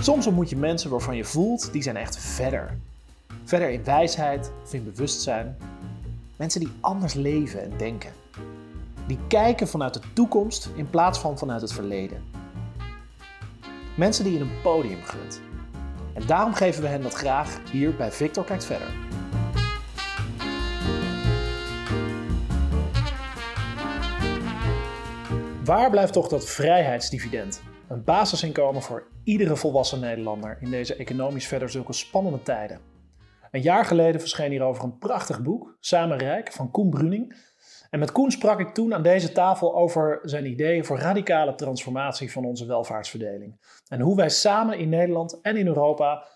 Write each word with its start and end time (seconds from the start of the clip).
Soms 0.00 0.26
ontmoet 0.26 0.50
je 0.50 0.56
mensen 0.56 0.90
waarvan 0.90 1.16
je 1.16 1.24
voelt, 1.24 1.72
die 1.72 1.82
zijn 1.82 1.96
echt 1.96 2.18
verder. 2.18 2.78
Verder 3.44 3.70
in 3.70 3.84
wijsheid 3.84 4.52
of 4.64 4.72
in 4.72 4.84
bewustzijn. 4.84 5.56
Mensen 6.36 6.60
die 6.60 6.72
anders 6.80 7.14
leven 7.14 7.62
en 7.62 7.72
denken. 7.76 8.12
Die 9.06 9.18
kijken 9.28 9.68
vanuit 9.68 9.94
de 9.94 10.00
toekomst 10.12 10.70
in 10.74 10.90
plaats 10.90 11.18
van 11.18 11.38
vanuit 11.38 11.60
het 11.60 11.72
verleden. 11.72 12.22
Mensen 13.96 14.24
die 14.24 14.32
je 14.32 14.40
een 14.40 14.60
podium 14.62 15.02
gunt. 15.02 15.40
En 16.14 16.26
daarom 16.26 16.54
geven 16.54 16.82
we 16.82 16.88
hen 16.88 17.02
dat 17.02 17.14
graag 17.14 17.58
hier 17.70 17.96
bij 17.96 18.12
Victor 18.12 18.44
Kijkt 18.44 18.64
Verder. 18.64 18.88
Waar 25.64 25.90
blijft 25.90 26.12
toch 26.12 26.28
dat 26.28 26.50
vrijheidsdividend? 26.50 27.60
Een 27.88 28.04
basisinkomen 28.04 28.82
voor 28.82 29.06
iedere 29.24 29.56
volwassen 29.56 30.00
Nederlander 30.00 30.58
in 30.60 30.70
deze 30.70 30.94
economisch 30.94 31.46
verder 31.46 31.70
zulke 31.70 31.92
spannende 31.92 32.42
tijden. 32.42 32.80
Een 33.50 33.62
jaar 33.62 33.84
geleden 33.84 34.20
verscheen 34.20 34.50
hierover 34.50 34.84
een 34.84 34.98
prachtig 34.98 35.42
boek, 35.42 35.76
Samen 35.80 36.18
Rijk, 36.18 36.52
van 36.52 36.70
Koen 36.70 36.90
Bruning. 36.90 37.36
En 37.90 37.98
met 37.98 38.12
Koen 38.12 38.30
sprak 38.30 38.60
ik 38.60 38.74
toen 38.74 38.94
aan 38.94 39.02
deze 39.02 39.32
tafel 39.32 39.76
over 39.76 40.18
zijn 40.22 40.46
ideeën 40.46 40.84
voor 40.84 40.98
radicale 40.98 41.54
transformatie 41.54 42.32
van 42.32 42.44
onze 42.44 42.66
welvaartsverdeling. 42.66 43.60
En 43.88 44.00
hoe 44.00 44.16
wij 44.16 44.28
samen 44.28 44.78
in 44.78 44.88
Nederland 44.88 45.40
en 45.40 45.56
in 45.56 45.66
Europa 45.66 46.26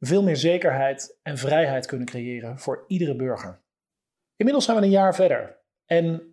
veel 0.00 0.22
meer 0.22 0.36
zekerheid 0.36 1.18
en 1.22 1.38
vrijheid 1.38 1.86
kunnen 1.86 2.06
creëren 2.06 2.58
voor 2.58 2.84
iedere 2.86 3.16
burger. 3.16 3.60
Inmiddels 4.36 4.64
zijn 4.64 4.76
we 4.76 4.84
een 4.84 4.90
jaar 4.90 5.14
verder. 5.14 5.58
En 5.86 6.31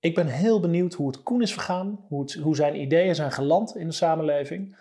ik 0.00 0.14
ben 0.14 0.26
heel 0.26 0.60
benieuwd 0.60 0.94
hoe 0.94 1.06
het 1.06 1.22
Koen 1.22 1.42
is 1.42 1.52
vergaan, 1.52 2.04
hoe, 2.08 2.20
het, 2.20 2.34
hoe 2.34 2.56
zijn 2.56 2.80
ideeën 2.80 3.14
zijn 3.14 3.32
geland 3.32 3.76
in 3.76 3.86
de 3.86 3.92
samenleving. 3.92 4.76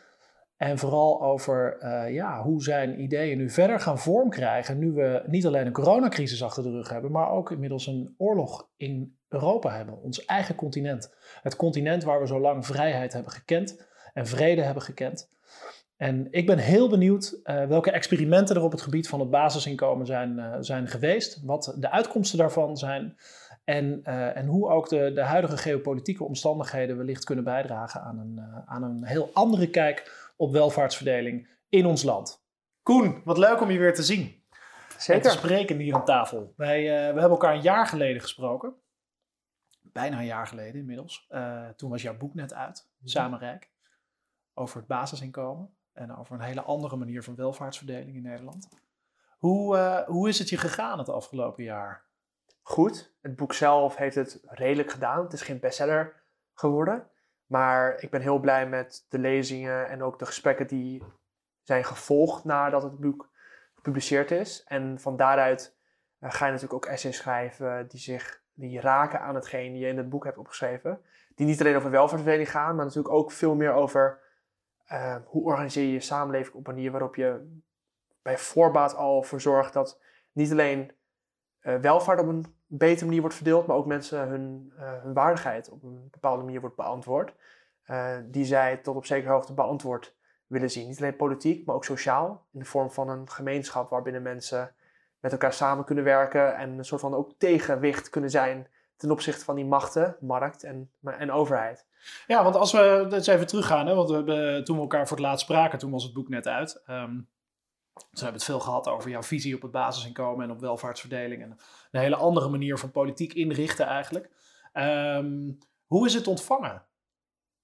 En 0.57 0.77
vooral 0.77 1.21
over 1.21 1.77
uh, 1.81 2.13
ja, 2.13 2.41
hoe 2.41 2.63
zijn 2.63 3.01
ideeën 3.01 3.37
nu 3.37 3.49
verder 3.49 3.79
gaan 3.79 3.99
vorm 3.99 4.29
krijgen. 4.29 4.79
Nu 4.79 4.91
we 4.91 5.23
niet 5.27 5.45
alleen 5.45 5.65
een 5.65 5.71
coronacrisis 5.71 6.43
achter 6.43 6.63
de 6.63 6.71
rug 6.71 6.89
hebben, 6.89 7.11
maar 7.11 7.31
ook 7.31 7.51
inmiddels 7.51 7.87
een 7.87 8.13
oorlog 8.17 8.69
in 8.75 9.17
Europa 9.29 9.75
hebben. 9.75 10.01
Ons 10.01 10.25
eigen 10.25 10.55
continent. 10.55 11.13
Het 11.41 11.55
continent 11.55 12.03
waar 12.03 12.19
we 12.19 12.27
zo 12.27 12.39
lang 12.39 12.65
vrijheid 12.65 13.13
hebben 13.13 13.31
gekend 13.31 13.87
en 14.13 14.27
vrede 14.27 14.61
hebben 14.61 14.83
gekend. 14.83 15.29
En 15.97 16.27
ik 16.31 16.45
ben 16.45 16.57
heel 16.57 16.89
benieuwd 16.89 17.39
uh, 17.43 17.65
welke 17.65 17.91
experimenten 17.91 18.55
er 18.55 18.63
op 18.63 18.71
het 18.71 18.81
gebied 18.81 19.07
van 19.07 19.19
het 19.19 19.29
basisinkomen 19.29 20.05
zijn, 20.05 20.37
uh, 20.37 20.55
zijn 20.59 20.87
geweest. 20.87 21.41
Wat 21.43 21.75
de 21.79 21.91
uitkomsten 21.91 22.37
daarvan 22.37 22.77
zijn. 22.77 23.17
En, 23.67 24.01
uh, 24.03 24.37
en 24.37 24.45
hoe 24.45 24.69
ook 24.69 24.89
de, 24.89 25.11
de 25.13 25.21
huidige 25.21 25.57
geopolitieke 25.57 26.23
omstandigheden 26.23 26.97
wellicht 26.97 27.23
kunnen 27.23 27.43
bijdragen 27.43 28.01
aan 28.01 28.19
een, 28.19 28.41
aan 28.65 28.83
een 28.83 29.05
heel 29.05 29.29
andere 29.33 29.69
kijk 29.69 30.31
op 30.37 30.51
welvaartsverdeling 30.51 31.49
in 31.69 31.85
ons 31.85 32.03
land. 32.03 32.45
Koen, 32.83 33.21
wat 33.23 33.37
leuk 33.37 33.61
om 33.61 33.71
je 33.71 33.79
weer 33.79 33.93
te 33.93 34.03
zien. 34.03 34.43
Zeker. 34.97 35.13
En 35.13 35.21
te 35.21 35.37
spreken 35.37 35.77
hier 35.77 35.95
aan 35.95 36.05
tafel. 36.05 36.53
Wij, 36.55 36.81
uh, 36.81 36.87
we 36.87 37.19
hebben 37.19 37.29
elkaar 37.29 37.53
een 37.53 37.61
jaar 37.61 37.87
geleden 37.87 38.21
gesproken. 38.21 38.75
Bijna 39.81 40.19
een 40.19 40.25
jaar 40.25 40.47
geleden 40.47 40.79
inmiddels. 40.79 41.27
Uh, 41.29 41.69
toen 41.69 41.89
was 41.89 42.01
jouw 42.01 42.17
boek 42.17 42.33
net 42.33 42.53
uit, 42.53 42.89
Mhm. 42.97 43.07
Samenrijk. 43.07 43.69
Over 44.53 44.77
het 44.77 44.87
basisinkomen. 44.87 45.77
En 45.93 46.17
over 46.17 46.35
een 46.35 46.41
hele 46.41 46.61
andere 46.61 46.95
manier 46.95 47.23
van 47.23 47.35
welvaartsverdeling 47.35 48.15
in 48.15 48.23
Nederland. 48.23 48.67
Hoe, 49.37 49.77
uh, 49.77 50.01
hoe 50.01 50.27
is 50.27 50.39
het 50.39 50.49
je 50.49 50.57
gegaan 50.57 50.97
het 50.97 51.09
afgelopen 51.09 51.63
jaar? 51.63 52.06
Goed. 52.67 53.13
Het 53.21 53.35
boek 53.35 53.53
zelf 53.53 53.95
heeft 53.95 54.15
het 54.15 54.39
redelijk 54.45 54.91
gedaan. 54.91 55.23
Het 55.23 55.33
is 55.33 55.41
geen 55.41 55.59
bestseller 55.59 56.13
geworden. 56.53 57.07
Maar 57.45 58.01
ik 58.01 58.09
ben 58.09 58.21
heel 58.21 58.39
blij 58.39 58.67
met 58.67 59.05
de 59.09 59.19
lezingen 59.19 59.87
en 59.89 60.03
ook 60.03 60.19
de 60.19 60.25
gesprekken 60.25 60.67
die 60.67 61.03
zijn 61.61 61.83
gevolgd 61.83 62.43
nadat 62.43 62.83
het 62.83 62.99
boek 62.99 63.29
gepubliceerd 63.75 64.31
is. 64.31 64.63
En 64.63 64.99
van 64.99 65.17
daaruit 65.17 65.75
uh, 66.19 66.31
ga 66.31 66.45
je 66.45 66.51
natuurlijk 66.51 66.85
ook 66.85 66.91
essays 66.91 67.17
schrijven 67.17 67.87
die 67.87 67.99
zich 67.99 68.41
die 68.53 68.81
raken 68.81 69.21
aan 69.21 69.35
hetgeen 69.35 69.77
je 69.77 69.87
in 69.87 69.97
het 69.97 70.09
boek 70.09 70.23
hebt 70.23 70.37
opgeschreven. 70.37 71.01
Die 71.35 71.45
niet 71.45 71.59
alleen 71.59 71.75
over 71.75 71.91
welvaartsverdeling 71.91 72.51
gaan, 72.51 72.75
maar 72.75 72.85
natuurlijk 72.85 73.13
ook 73.13 73.31
veel 73.31 73.55
meer 73.55 73.73
over 73.73 74.19
uh, 74.91 75.15
hoe 75.25 75.43
organiseer 75.43 75.83
je 75.83 75.91
je 75.91 75.99
samenleving 75.99 76.55
op 76.55 76.67
een 76.67 76.73
manier 76.73 76.91
waarop 76.91 77.15
je 77.15 77.59
bij 78.21 78.37
voorbaat 78.37 78.95
al 78.95 79.23
voor 79.23 79.41
zorgt 79.41 79.73
dat 79.73 79.99
niet 80.31 80.51
alleen 80.51 80.91
uh, 81.61 81.75
welvaart 81.75 82.19
op 82.19 82.27
een 82.27 82.55
betere 82.67 83.05
manier 83.05 83.21
wordt 83.21 83.35
verdeeld, 83.35 83.67
maar 83.67 83.75
ook 83.75 83.85
mensen 83.85 84.27
hun, 84.27 84.73
uh, 84.79 85.03
hun 85.03 85.13
waardigheid 85.13 85.69
op 85.69 85.83
een 85.83 86.07
bepaalde 86.11 86.43
manier 86.43 86.61
wordt 86.61 86.75
beantwoord. 86.75 87.33
Uh, 87.85 88.15
die 88.25 88.45
zij 88.45 88.77
tot 88.77 88.95
op 88.95 89.05
zekere 89.05 89.31
hoogte 89.31 89.53
beantwoord 89.53 90.15
willen 90.47 90.71
zien. 90.71 90.87
Niet 90.87 90.97
alleen 90.97 91.15
politiek, 91.15 91.65
maar 91.65 91.75
ook 91.75 91.85
sociaal. 91.85 92.45
In 92.51 92.59
de 92.59 92.65
vorm 92.65 92.91
van 92.91 93.09
een 93.09 93.29
gemeenschap 93.29 93.89
waarbinnen 93.89 94.21
mensen 94.21 94.73
met 95.19 95.31
elkaar 95.31 95.53
samen 95.53 95.85
kunnen 95.85 96.03
werken 96.03 96.55
en 96.55 96.77
een 96.77 96.85
soort 96.85 97.01
van 97.01 97.13
ook 97.13 97.31
tegenwicht 97.37 98.09
kunnen 98.09 98.29
zijn 98.29 98.67
ten 98.95 99.11
opzichte 99.11 99.45
van 99.45 99.55
die 99.55 99.65
machten, 99.65 100.17
markt 100.19 100.63
en, 100.63 100.91
en 101.03 101.31
overheid. 101.31 101.85
Ja, 102.27 102.43
want 102.43 102.55
als 102.55 102.71
we 102.71 103.07
eens 103.11 103.27
even 103.27 103.47
teruggaan, 103.47 103.87
hè, 103.87 103.95
want 103.95 104.09
we 104.09 104.15
hebben, 104.15 104.63
toen 104.63 104.75
we 104.75 104.81
elkaar 104.81 105.07
voor 105.07 105.17
het 105.17 105.25
laatst 105.25 105.45
spraken, 105.45 105.79
toen 105.79 105.91
was 105.91 106.03
het 106.03 106.13
boek 106.13 106.29
net 106.29 106.47
uit. 106.47 106.83
Um, 106.89 107.27
dus 107.99 108.19
we 108.19 108.25
hebben 108.25 108.41
het 108.41 108.43
veel 108.43 108.59
gehad 108.59 108.87
over 108.87 109.09
jouw 109.09 109.23
visie 109.23 109.55
op 109.55 109.61
het 109.61 109.71
basisinkomen 109.71 110.45
en 110.45 110.51
op 110.51 110.59
welvaartsverdeling. 110.59 111.41
En 111.41 111.57
een 111.91 111.99
hele 111.99 112.15
andere 112.15 112.49
manier 112.49 112.77
van 112.77 112.91
politiek 112.91 113.33
inrichten 113.33 113.85
eigenlijk. 113.85 114.29
Um, 114.73 115.57
hoe 115.85 116.05
is 116.05 116.13
het 116.13 116.27
ontvangen 116.27 116.85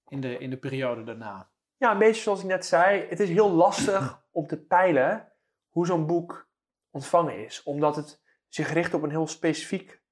in 0.08 0.20
de, 0.20 0.38
in 0.38 0.50
de 0.50 0.56
periode 0.56 1.04
daarna? 1.04 1.48
Ja, 1.76 1.92
een 1.92 1.98
beetje 1.98 2.22
zoals 2.22 2.40
ik 2.40 2.46
net 2.46 2.66
zei. 2.66 3.06
Het 3.08 3.20
is 3.20 3.28
heel 3.28 3.50
lastig 3.50 4.22
om 4.30 4.46
te 4.46 4.60
peilen 4.60 5.32
hoe 5.68 5.86
zo'n 5.86 6.06
boek 6.06 6.48
ontvangen 6.90 7.44
is. 7.44 7.62
Omdat 7.62 7.96
het 7.96 8.22
zich 8.48 8.72
richt 8.72 8.94
op 8.94 9.02
een 9.02 9.10
heel 9.10 9.26
specifiek 9.26 10.02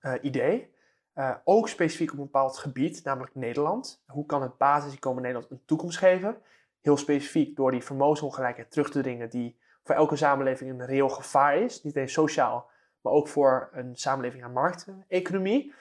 uh, 0.00 0.14
idee. 0.22 0.70
Uh, 1.14 1.36
ook 1.44 1.68
specifiek 1.68 2.12
op 2.12 2.18
een 2.18 2.24
bepaald 2.24 2.58
gebied, 2.58 3.04
namelijk 3.04 3.34
Nederland. 3.34 4.02
Hoe 4.06 4.26
kan 4.26 4.42
het 4.42 4.56
basisinkomen 4.56 5.22
Nederland 5.22 5.50
een 5.50 5.64
toekomst 5.64 5.98
geven? 5.98 6.36
Heel 6.80 6.96
specifiek 6.96 7.56
door 7.56 7.70
die 7.70 7.82
vermogensongelijkheid 7.82 8.70
terug 8.70 8.90
te 8.90 9.02
dringen 9.02 9.30
die 9.30 9.58
voor 9.82 9.94
elke 9.94 10.16
samenleving 10.16 10.70
een 10.70 10.86
reëel 10.86 11.08
gevaar 11.08 11.56
is. 11.56 11.82
Niet 11.82 11.96
alleen 11.96 12.08
sociaal, 12.08 12.70
maar 13.00 13.12
ook 13.12 13.28
voor 13.28 13.70
een 13.72 13.96
samenleving 13.96 14.44
aan 14.44 14.52
markteconomie. 14.52 15.74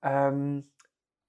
Um, 0.00 0.70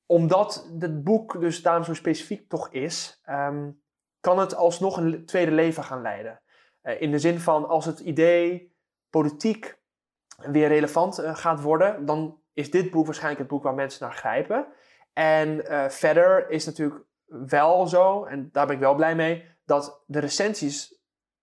omdat 0.05 0.69
het 0.79 1.03
boek 1.03 1.39
dus 1.39 1.61
daarom 1.61 1.83
zo 1.83 1.93
specifiek 1.93 2.49
toch 2.49 2.69
is, 2.69 3.21
um, 3.29 3.81
kan 4.19 4.39
het 4.39 4.55
alsnog 4.55 4.97
een 4.97 5.25
tweede 5.25 5.51
leven 5.51 5.83
gaan 5.83 6.01
leiden. 6.01 6.41
Uh, 6.83 7.01
in 7.01 7.11
de 7.11 7.19
zin 7.19 7.39
van 7.39 7.67
als 7.67 7.85
het 7.85 7.99
idee 7.99 8.75
politiek 9.09 9.79
weer 10.37 10.67
relevant 10.67 11.19
uh, 11.19 11.35
gaat 11.35 11.61
worden, 11.61 12.05
dan 12.05 12.41
is 12.53 12.71
dit 12.71 12.91
boek 12.91 13.05
waarschijnlijk 13.05 13.41
het 13.41 13.49
boek 13.49 13.63
waar 13.63 13.73
mensen 13.73 14.03
naar 14.07 14.15
grijpen. 14.15 14.67
En 15.13 15.49
uh, 15.49 15.89
verder 15.89 16.49
is 16.49 16.65
natuurlijk 16.65 17.03
wel 17.25 17.87
zo, 17.87 18.23
en 18.23 18.49
daar 18.51 18.65
ben 18.65 18.75
ik 18.75 18.81
wel 18.81 18.95
blij 18.95 19.15
mee, 19.15 19.57
dat 19.65 20.03
de 20.05 20.19
recensies 20.19 20.98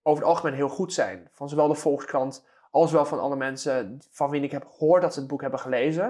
over 0.07 0.23
het 0.23 0.33
algemeen 0.33 0.55
heel 0.55 0.69
goed 0.69 0.93
zijn. 0.93 1.29
Van 1.33 1.49
zowel 1.49 1.69
de 1.69 1.75
Volkskrant 1.75 2.47
als 2.71 2.93
wel 2.93 3.05
van 3.05 3.21
alle 3.21 3.37
mensen 3.37 3.99
van 4.11 4.31
wie 4.31 4.43
ik 4.43 4.51
heb 4.51 4.67
gehoord 4.67 5.03
dat 5.03 5.13
ze 5.13 5.19
het 5.19 5.29
boek 5.29 5.41
hebben 5.41 5.61
gelezen. 5.61 6.07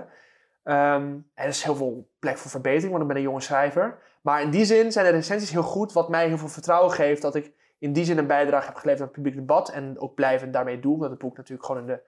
Um, 0.64 1.30
er 1.34 1.48
is 1.48 1.62
heel 1.62 1.74
veel 1.74 2.08
plek 2.18 2.38
voor 2.38 2.50
verbetering, 2.50 2.90
want 2.90 3.02
ik 3.02 3.08
ben 3.08 3.16
een 3.16 3.22
jonge 3.22 3.40
schrijver. 3.40 3.98
Maar 4.20 4.42
in 4.42 4.50
die 4.50 4.64
zin 4.64 4.92
zijn 4.92 5.06
de 5.06 5.10
recensies 5.10 5.50
heel 5.50 5.62
goed, 5.62 5.92
wat 5.92 6.08
mij 6.08 6.26
heel 6.26 6.38
veel 6.38 6.48
vertrouwen 6.48 6.92
geeft 6.92 7.22
dat 7.22 7.34
ik 7.34 7.52
in 7.78 7.92
die 7.92 8.04
zin 8.04 8.18
een 8.18 8.26
bijdrage 8.26 8.66
heb 8.66 8.76
geleverd 8.76 9.00
aan 9.00 9.06
het 9.06 9.16
publiek 9.16 9.34
debat. 9.34 9.68
En 9.68 9.98
ook 9.98 10.14
blijvend 10.14 10.52
daarmee 10.52 10.80
doe, 10.80 10.94
omdat 10.94 11.10
het 11.10 11.18
boek 11.18 11.36
natuurlijk 11.36 11.66
gewoon 11.66 11.80
in 11.80 11.86
de, 11.86 12.00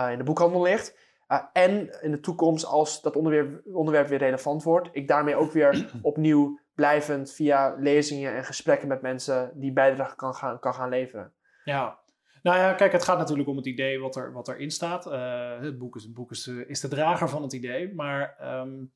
uh, 0.00 0.10
in 0.10 0.18
de 0.18 0.24
boekhandel 0.24 0.62
ligt. 0.62 0.96
Uh, 1.28 1.42
en 1.52 2.02
in 2.02 2.10
de 2.10 2.20
toekomst, 2.20 2.64
als 2.64 3.02
dat 3.02 3.16
onderwerp, 3.16 3.60
onderwerp 3.72 4.08
weer 4.08 4.18
relevant 4.18 4.62
wordt, 4.62 4.88
ik 4.92 5.08
daarmee 5.08 5.36
ook 5.36 5.52
weer 5.52 5.90
opnieuw 6.02 6.58
blijvend 6.74 7.32
via 7.32 7.74
lezingen 7.78 8.34
en 8.34 8.44
gesprekken 8.44 8.88
met 8.88 9.02
mensen 9.02 9.50
die 9.54 9.72
bijdrage 9.72 10.16
kan 10.16 10.34
gaan, 10.34 10.58
kan 10.58 10.74
gaan 10.74 10.88
leveren. 10.88 11.32
Ja, 11.66 11.98
nou 12.42 12.58
ja, 12.58 12.72
kijk, 12.72 12.92
het 12.92 13.02
gaat 13.02 13.18
natuurlijk 13.18 13.48
om 13.48 13.56
het 13.56 13.66
idee 13.66 14.00
wat, 14.00 14.16
er, 14.16 14.32
wat 14.32 14.48
erin 14.48 14.70
staat. 14.70 15.06
Uh, 15.06 15.60
het 15.60 15.78
boek, 15.78 15.96
is, 15.96 16.02
het 16.02 16.14
boek 16.14 16.30
is, 16.30 16.42
de, 16.42 16.66
is 16.66 16.80
de 16.80 16.88
drager 16.88 17.28
van 17.28 17.42
het 17.42 17.52
idee, 17.52 17.94
maar 17.94 18.36
um, 18.60 18.92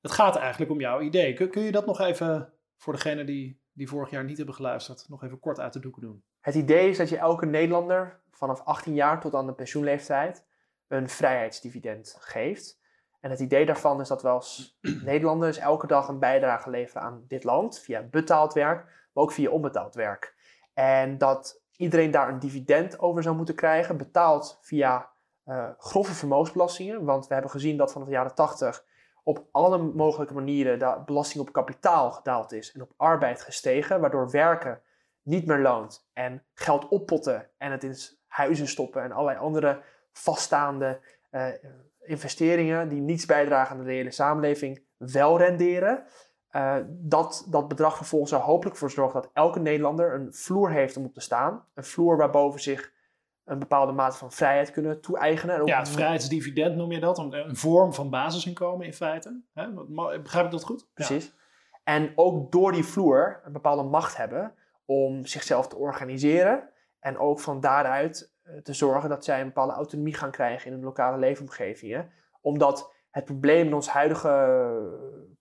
het 0.00 0.12
gaat 0.12 0.36
eigenlijk 0.36 0.70
om 0.70 0.80
jouw 0.80 1.00
idee. 1.00 1.34
Kun, 1.34 1.50
kun 1.50 1.62
je 1.62 1.72
dat 1.72 1.86
nog 1.86 2.00
even, 2.00 2.52
voor 2.76 2.92
degenen 2.92 3.26
die, 3.26 3.60
die 3.72 3.88
vorig 3.88 4.10
jaar 4.10 4.24
niet 4.24 4.36
hebben 4.36 4.54
geluisterd, 4.54 5.08
nog 5.08 5.24
even 5.24 5.40
kort 5.40 5.60
uit 5.60 5.72
de 5.72 5.80
doeken 5.80 6.02
doen? 6.02 6.24
Het 6.40 6.54
idee 6.54 6.88
is 6.88 6.96
dat 6.96 7.08
je 7.08 7.16
elke 7.16 7.46
Nederlander 7.46 8.20
vanaf 8.30 8.60
18 8.60 8.94
jaar 8.94 9.20
tot 9.20 9.34
aan 9.34 9.46
de 9.46 9.54
pensioenleeftijd 9.54 10.46
een 10.88 11.08
vrijheidsdividend 11.08 12.16
geeft. 12.18 12.80
En 13.20 13.30
het 13.30 13.40
idee 13.40 13.66
daarvan 13.66 14.00
is 14.00 14.08
dat 14.08 14.22
we 14.22 14.28
als 14.28 14.78
Nederlanders 15.04 15.58
elke 15.58 15.86
dag 15.86 16.08
een 16.08 16.18
bijdrage 16.18 16.70
leveren 16.70 17.02
aan 17.02 17.24
dit 17.28 17.44
land, 17.44 17.80
via 17.80 18.02
betaald 18.02 18.52
werk, 18.52 18.84
maar 18.84 19.24
ook 19.24 19.32
via 19.32 19.50
onbetaald 19.50 19.94
werk. 19.94 20.34
En 20.74 21.18
dat 21.18 21.61
iedereen 21.82 22.10
daar 22.10 22.28
een 22.28 22.38
dividend 22.38 22.98
over 22.98 23.22
zou 23.22 23.36
moeten 23.36 23.54
krijgen, 23.54 23.96
betaald 23.96 24.58
via 24.60 25.10
uh, 25.46 25.68
grove 25.78 26.12
vermogensbelastingen. 26.12 27.04
Want 27.04 27.26
we 27.26 27.32
hebben 27.32 27.50
gezien 27.50 27.76
dat 27.76 27.92
vanaf 27.92 28.08
de 28.08 28.14
jaren 28.14 28.34
80 28.34 28.84
op 29.24 29.46
alle 29.52 29.78
mogelijke 29.78 30.34
manieren 30.34 30.78
de 30.78 31.02
belasting 31.04 31.42
op 31.42 31.52
kapitaal 31.52 32.10
gedaald 32.10 32.52
is 32.52 32.72
en 32.72 32.82
op 32.82 32.92
arbeid 32.96 33.40
gestegen, 33.40 34.00
waardoor 34.00 34.30
werken 34.30 34.82
niet 35.22 35.46
meer 35.46 35.58
loont 35.58 36.08
en 36.12 36.44
geld 36.54 36.88
oppotten 36.88 37.50
en 37.58 37.70
het 37.70 37.84
in 37.84 37.96
huizen 38.26 38.68
stoppen 38.68 39.02
en 39.02 39.12
allerlei 39.12 39.38
andere 39.38 39.82
vaststaande 40.12 41.00
uh, 41.30 41.46
investeringen 42.00 42.88
die 42.88 43.00
niets 43.00 43.26
bijdragen 43.26 43.76
aan 43.76 43.82
de 43.84 43.90
reële 43.90 44.10
samenleving 44.10 44.84
wel 44.96 45.38
renderen, 45.38 46.04
uh, 46.52 46.76
dat 46.88 47.46
dat 47.48 47.68
bedrag 47.68 47.96
vervolgens 47.96 48.32
er 48.32 48.38
hopelijk 48.38 48.76
voor 48.76 48.90
zorgt 48.90 49.14
dat 49.14 49.30
elke 49.32 49.60
Nederlander 49.60 50.14
een 50.14 50.32
vloer 50.32 50.70
heeft 50.70 50.96
om 50.96 51.04
op 51.04 51.14
te 51.14 51.20
staan. 51.20 51.64
Een 51.74 51.84
vloer 51.84 52.16
waarboven 52.16 52.60
zich 52.60 52.92
een 53.44 53.58
bepaalde 53.58 53.92
mate 53.92 54.16
van 54.16 54.32
vrijheid 54.32 54.70
kunnen 54.70 55.00
toe-eigenen. 55.00 55.66
Ja, 55.66 55.78
het 55.78 55.88
vrijheidsdividend 55.88 56.76
noem 56.76 56.92
je 56.92 57.00
dat, 57.00 57.18
een 57.18 57.56
vorm 57.56 57.94
van 57.94 58.10
basisinkomen 58.10 58.86
in 58.86 58.94
feite. 58.94 59.42
Hè? 59.52 59.68
Begrijp 60.22 60.44
ik 60.44 60.50
dat 60.50 60.64
goed? 60.64 60.86
Precies. 60.94 61.34
En 61.84 62.12
ook 62.14 62.52
door 62.52 62.72
die 62.72 62.84
vloer 62.84 63.40
een 63.44 63.52
bepaalde 63.52 63.82
macht 63.82 64.16
hebben 64.16 64.54
om 64.84 65.26
zichzelf 65.26 65.68
te 65.68 65.76
organiseren 65.76 66.68
en 67.00 67.18
ook 67.18 67.40
van 67.40 67.60
daaruit 67.60 68.32
eh, 68.42 68.56
te 68.56 68.72
zorgen 68.72 69.08
dat 69.08 69.24
zij 69.24 69.40
een 69.40 69.46
bepaalde 69.46 69.72
autonomie 69.72 70.14
gaan 70.14 70.30
krijgen 70.30 70.66
in 70.66 70.72
hun 70.72 70.84
lokale 70.84 71.18
leefomgevingen. 71.18 72.10
Omdat 72.40 72.92
het 73.10 73.24
probleem 73.24 73.66
in 73.66 73.74
ons 73.74 73.88
huidige 73.88 74.28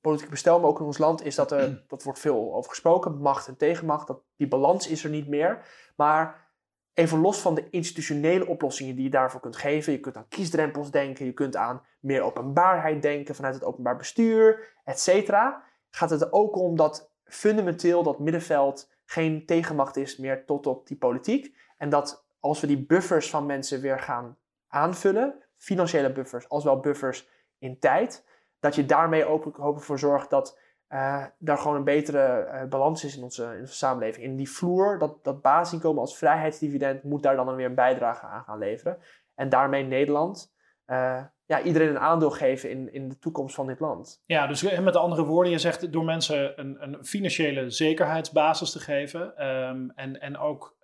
politieke 0.01 0.31
bestel, 0.31 0.59
maar 0.59 0.69
ook 0.69 0.79
in 0.79 0.85
ons 0.85 0.97
land, 0.97 1.25
is 1.25 1.35
dat 1.35 1.51
er, 1.51 1.83
dat 1.87 2.03
wordt 2.03 2.19
veel 2.19 2.53
over 2.53 2.69
gesproken, 2.69 3.17
macht 3.17 3.47
en 3.47 3.57
tegenmacht, 3.57 4.07
dat 4.07 4.21
die 4.35 4.47
balans 4.47 4.87
is 4.87 5.03
er 5.03 5.09
niet 5.09 5.27
meer. 5.27 5.65
Maar 5.95 6.49
even 6.93 7.19
los 7.19 7.39
van 7.39 7.55
de 7.55 7.69
institutionele 7.69 8.47
oplossingen 8.47 8.95
die 8.95 9.03
je 9.03 9.09
daarvoor 9.09 9.39
kunt 9.39 9.55
geven, 9.55 9.93
je 9.93 9.99
kunt 9.99 10.17
aan 10.17 10.27
kiesdrempels 10.27 10.91
denken, 10.91 11.25
je 11.25 11.33
kunt 11.33 11.55
aan 11.55 11.81
meer 11.99 12.21
openbaarheid 12.21 13.01
denken 13.01 13.35
vanuit 13.35 13.53
het 13.53 13.63
openbaar 13.63 13.97
bestuur, 13.97 14.73
et 14.83 14.99
cetera, 14.99 15.63
gaat 15.89 16.09
het 16.09 16.21
er 16.21 16.31
ook 16.31 16.55
om 16.55 16.75
dat 16.75 17.11
fundamenteel 17.23 18.03
dat 18.03 18.19
middenveld 18.19 18.89
geen 19.05 19.45
tegenmacht 19.45 19.97
is 19.97 20.17
meer 20.17 20.45
tot 20.45 20.67
op 20.67 20.87
die 20.87 20.97
politiek. 20.97 21.55
En 21.77 21.89
dat 21.89 22.25
als 22.39 22.59
we 22.59 22.67
die 22.67 22.85
buffers 22.85 23.29
van 23.29 23.45
mensen 23.45 23.81
weer 23.81 23.99
gaan 23.99 24.37
aanvullen, 24.67 25.43
financiële 25.57 26.11
buffers 26.11 26.49
als 26.49 26.63
wel 26.63 26.79
buffers 26.79 27.29
in 27.59 27.79
tijd, 27.79 28.25
dat 28.61 28.75
je 28.75 28.85
daarmee 28.85 29.25
ook 29.25 29.43
hopelijk 29.43 29.85
voor 29.85 29.99
zorgt 29.99 30.29
dat 30.29 30.59
uh, 30.89 31.25
daar 31.37 31.57
gewoon 31.57 31.77
een 31.77 31.83
betere 31.83 32.47
uh, 32.53 32.63
balans 32.69 33.03
is 33.03 33.17
in 33.17 33.23
onze, 33.23 33.43
in 33.43 33.59
onze 33.59 33.75
samenleving. 33.75 34.25
In 34.25 34.35
die 34.35 34.51
vloer, 34.51 34.97
dat, 34.99 35.23
dat 35.23 35.41
basisinkomen 35.41 36.01
als 36.01 36.17
vrijheidsdividend 36.17 37.03
moet 37.03 37.23
daar 37.23 37.35
dan 37.35 37.55
weer 37.55 37.65
een 37.65 37.75
bijdrage 37.75 38.25
aan 38.25 38.43
gaan 38.43 38.57
leveren. 38.57 38.97
En 39.35 39.49
daarmee 39.49 39.83
Nederland 39.83 40.53
uh, 40.87 41.23
ja, 41.45 41.61
iedereen 41.61 41.89
een 41.89 41.99
aandeel 41.99 42.29
geven 42.29 42.69
in, 42.69 42.93
in 42.93 43.09
de 43.09 43.17
toekomst 43.19 43.55
van 43.55 43.67
dit 43.67 43.79
land. 43.79 44.23
Ja, 44.25 44.47
dus 44.47 44.79
met 44.79 44.95
andere 44.95 45.25
woorden, 45.25 45.51
je 45.51 45.59
zegt 45.59 45.91
door 45.91 46.03
mensen 46.03 46.59
een, 46.59 46.77
een 46.79 47.05
financiële 47.05 47.69
zekerheidsbasis 47.69 48.71
te 48.71 48.79
geven 48.79 49.47
um, 49.47 49.91
en, 49.95 50.21
en 50.21 50.37
ook 50.37 50.77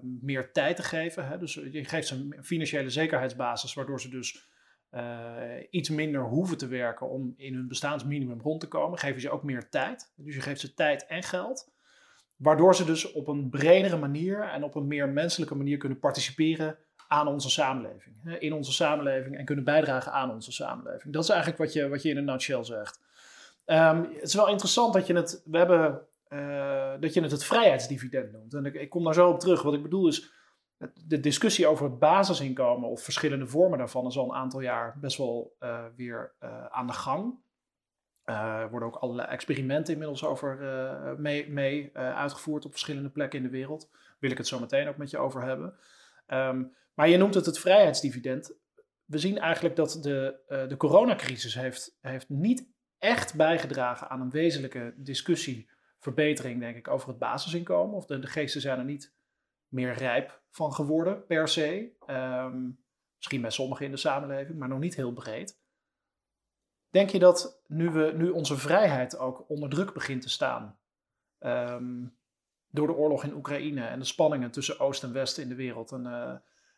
meer 0.00 0.52
tijd 0.52 0.76
te 0.76 0.82
geven. 0.82 1.26
Hè? 1.26 1.38
Dus 1.38 1.54
je 1.54 1.84
geeft 1.84 2.06
ze 2.06 2.14
een 2.14 2.44
financiële 2.44 2.90
zekerheidsbasis, 2.90 3.74
waardoor 3.74 4.00
ze 4.00 4.08
dus 4.08 4.48
iets 5.70 5.88
minder 5.88 6.22
hoeven 6.22 6.58
te 6.58 6.66
werken 6.66 7.08
om 7.08 7.34
in 7.36 7.54
hun 7.54 7.68
bestaansminimum 7.68 8.40
rond 8.40 8.60
te 8.60 8.68
komen. 8.68 9.14
Je 9.14 9.20
ze 9.20 9.30
ook 9.30 9.42
meer 9.42 9.68
tijd. 9.68 10.12
Dus 10.16 10.34
je 10.34 10.40
geeft 10.40 10.60
ze 10.60 10.74
tijd 10.74 11.06
en 11.06 11.22
geld. 11.22 11.74
Waardoor 12.36 12.74
ze 12.74 12.84
dus 12.84 13.12
op 13.12 13.28
een 13.28 13.48
bredere 13.50 13.96
manier 13.96 14.42
en 14.42 14.62
op 14.62 14.74
een 14.74 14.86
meer 14.86 15.08
menselijke 15.08 15.54
manier 15.54 15.78
kunnen 15.78 15.98
participeren 15.98 16.78
aan 17.08 17.28
onze 17.28 17.50
samenleving. 17.50 18.36
In 18.38 18.52
onze 18.52 18.72
samenleving 18.72 19.36
en 19.36 19.44
kunnen 19.44 19.64
bijdragen 19.64 20.12
aan 20.12 20.30
onze 20.30 20.52
samenleving. 20.52 21.12
Dat 21.12 21.22
is 21.22 21.28
eigenlijk 21.28 21.58
wat 21.58 21.72
je, 21.72 21.88
wat 21.88 22.02
je 22.02 22.08
in 22.08 22.16
een 22.16 22.24
nutshell 22.24 22.64
zegt. 22.64 23.00
Um, 23.66 24.08
het 24.14 24.22
is 24.22 24.34
wel 24.34 24.48
interessant 24.48 24.92
dat 24.92 25.06
je 25.06 25.14
het, 25.14 25.42
we 25.44 25.58
hebben, 25.58 26.00
uh, 26.28 26.92
dat 27.00 27.14
je 27.14 27.22
het 27.22 27.30
het 27.30 27.44
vrijheidsdividend 27.44 28.32
noemt. 28.32 28.54
En 28.54 28.64
ik, 28.64 28.74
ik, 28.74 28.90
kom 28.90 29.04
daar 29.04 29.14
zo 29.14 29.28
op 29.28 29.40
terug. 29.40 29.62
Wat 29.62 29.74
ik 29.74 29.82
bedoel 29.82 30.08
is, 30.08 30.30
de 30.94 31.20
discussie 31.20 31.66
over 31.66 31.84
het 31.84 31.98
basisinkomen 31.98 32.88
of 32.88 33.02
verschillende 33.02 33.46
vormen 33.46 33.78
daarvan 33.78 34.06
is 34.06 34.18
al 34.18 34.24
een 34.24 34.36
aantal 34.36 34.60
jaar 34.60 34.98
best 35.00 35.16
wel 35.16 35.56
uh, 35.60 35.84
weer 35.96 36.34
uh, 36.42 36.66
aan 36.66 36.86
de 36.86 36.92
gang. 36.92 37.38
er 38.24 38.70
worden 38.70 38.88
ook 38.88 38.96
allerlei 38.96 39.28
experimenten 39.28 39.92
inmiddels 39.92 40.24
over 40.24 40.58
mee, 41.18 41.50
mee 41.50 41.96
uitgevoerd 41.96 42.64
op 42.64 42.70
verschillende 42.70 43.10
plekken 43.10 43.38
in 43.38 43.44
de 43.44 43.50
wereld. 43.50 43.90
Wil 44.18 44.30
ik 44.30 44.38
het 44.38 44.46
zo 44.46 44.60
meteen 44.60 44.88
ook 44.88 44.96
met 44.96 45.10
je 45.10 45.18
over 45.18 45.42
hebben. 45.42 45.74
Um, 46.26 46.74
maar 46.94 47.08
je 47.08 47.16
noemt 47.16 47.34
het 47.34 47.46
het 47.46 47.58
vrijheidsdividend. 47.58 48.54
We 49.04 49.18
zien 49.18 49.38
eigenlijk 49.38 49.76
dat 49.76 49.98
de, 50.02 50.40
de 50.68 50.76
coronacrisis 50.76 51.54
heeft, 51.54 51.98
heeft 52.00 52.28
niet 52.28 52.68
echt 52.98 53.34
bijgedragen 53.34 54.08
aan 54.08 54.20
een 54.20 54.30
wezenlijke 54.30 54.94
discussie, 54.96 55.68
verbetering, 55.98 56.60
denk 56.60 56.76
ik, 56.76 56.88
over 56.88 57.08
het 57.08 57.18
basisinkomen. 57.18 57.96
Of 57.96 58.06
de, 58.06 58.18
de 58.18 58.26
geesten 58.26 58.60
zijn 58.60 58.78
er 58.78 58.84
niet 58.84 59.14
meer 59.68 59.92
rijp 59.92 60.40
van 60.50 60.72
geworden, 60.72 61.26
per 61.26 61.48
se. 61.48 61.92
Um, 62.06 62.84
misschien 63.16 63.40
bij 63.40 63.50
sommigen 63.50 63.84
in 63.84 63.90
de 63.90 63.96
samenleving, 63.96 64.58
maar 64.58 64.68
nog 64.68 64.78
niet 64.78 64.96
heel 64.96 65.12
breed. 65.12 65.60
Denk 66.90 67.10
je 67.10 67.18
dat 67.18 67.62
nu, 67.66 67.90
we, 67.90 68.12
nu 68.16 68.30
onze 68.30 68.56
vrijheid 68.56 69.18
ook 69.18 69.44
onder 69.48 69.68
druk 69.68 69.92
begint 69.92 70.22
te 70.22 70.28
staan, 70.28 70.78
um, 71.40 72.16
door 72.70 72.86
de 72.86 72.94
oorlog 72.94 73.24
in 73.24 73.34
Oekraïne 73.34 73.84
en 73.84 73.98
de 73.98 74.04
spanningen 74.04 74.50
tussen 74.50 74.80
Oost 74.80 75.02
en 75.02 75.12
West 75.12 75.38
in 75.38 75.48
de 75.48 75.54
wereld, 75.54 75.92
en, 75.92 76.04
uh, 76.04 76.34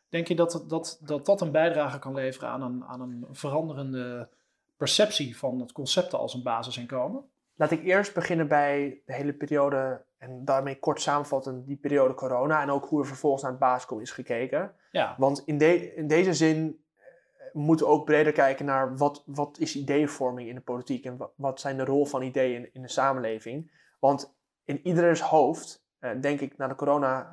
Denk 0.08 0.29
je 0.29 0.34
dat 0.34 0.64
dat, 0.69 0.99
dat, 1.02 1.26
dat 1.26 1.41
een 1.41 1.50
bijdrage 1.50 1.99
kan 1.99 2.14
leveren 2.14 2.49
aan 2.49 2.62
een, 2.62 2.84
aan 2.84 3.00
een 3.00 3.26
veranderende 3.31 4.29
perceptie 4.76 5.37
van 5.37 5.61
het 5.61 5.73
concept 5.73 6.14
als 6.14 6.34
een 6.34 6.43
basisinkomen? 6.43 7.25
Laat 7.55 7.70
ik 7.70 7.84
eerst 7.84 8.14
beginnen 8.14 8.49
bij 8.49 9.02
de 9.06 9.12
hele 9.12 9.32
periode 9.32 10.05
en 10.19 10.44
daarmee 10.44 10.79
kort 10.79 11.00
samenvatten 11.00 11.65
die 11.65 11.76
periode 11.76 12.15
corona 12.15 12.62
en 12.62 12.70
ook 12.70 12.85
hoe 12.85 13.00
er 13.00 13.06
vervolgens 13.06 13.43
naar 13.43 13.50
het 13.50 13.61
basisinkomen 13.61 14.05
is 14.05 14.11
gekeken. 14.11 14.75
Ja. 14.91 15.15
Want 15.19 15.43
in, 15.47 15.59
de, 15.59 15.94
in 15.94 16.06
deze 16.06 16.35
zin 16.35 16.85
eh, 16.97 17.05
moeten 17.53 17.87
we 17.87 17.93
ook 17.93 18.05
breder 18.05 18.32
kijken 18.32 18.67
naar 18.67 18.97
wat, 18.97 19.23
wat 19.26 19.59
is 19.59 19.76
ideeënvorming 19.76 20.49
in 20.49 20.55
de 20.55 20.61
politiek 20.61 21.05
en 21.05 21.17
wat, 21.17 21.32
wat 21.37 21.61
zijn 21.61 21.76
de 21.76 21.85
rol 21.85 22.06
van 22.06 22.23
ideeën 22.23 22.56
in, 22.56 22.70
in 22.73 22.82
de 22.82 22.88
samenleving. 22.88 23.70
Want 23.99 24.37
in 24.65 24.87
ieders 24.87 25.20
hoofd 25.20 25.87
uh, 26.00 26.11
denk 26.20 26.41
ik 26.41 26.56
naar, 26.56 26.69
de 26.69 26.75
corona, 26.75 27.31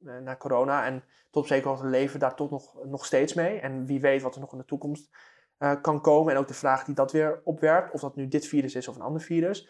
uh, 0.00 0.18
naar 0.18 0.36
corona. 0.36 0.84
En 0.84 1.04
tot 1.30 1.42
op 1.42 1.48
zekere 1.48 1.68
hoogte 1.68 1.86
leven 1.86 2.20
daar 2.20 2.34
toch 2.34 2.50
nog, 2.50 2.84
nog 2.84 3.06
steeds 3.06 3.34
mee. 3.34 3.58
En 3.60 3.86
wie 3.86 4.00
weet 4.00 4.22
wat 4.22 4.34
er 4.34 4.40
nog 4.40 4.52
in 4.52 4.58
de 4.58 4.64
toekomst 4.64 5.10
uh, 5.58 5.72
kan 5.80 6.00
komen. 6.00 6.32
En 6.32 6.38
ook 6.38 6.48
de 6.48 6.54
vraag 6.54 6.84
die 6.84 6.94
dat 6.94 7.12
weer 7.12 7.40
opwerpt, 7.44 7.92
of 7.92 8.00
dat 8.00 8.16
nu 8.16 8.28
dit 8.28 8.46
virus 8.46 8.74
is 8.74 8.88
of 8.88 8.96
een 8.96 9.02
ander 9.02 9.22
virus. 9.22 9.68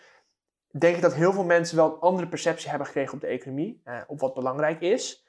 Denk 0.79 0.97
ik 0.97 1.03
dat 1.03 1.15
heel 1.15 1.33
veel 1.33 1.45
mensen 1.45 1.77
wel 1.77 1.93
een 1.93 2.01
andere 2.01 2.29
perceptie 2.29 2.69
hebben 2.69 2.87
gekregen 2.87 3.15
op 3.15 3.21
de 3.21 3.27
economie. 3.27 3.83
op 4.07 4.21
wat 4.21 4.35
belangrijk 4.35 4.81
is. 4.81 5.27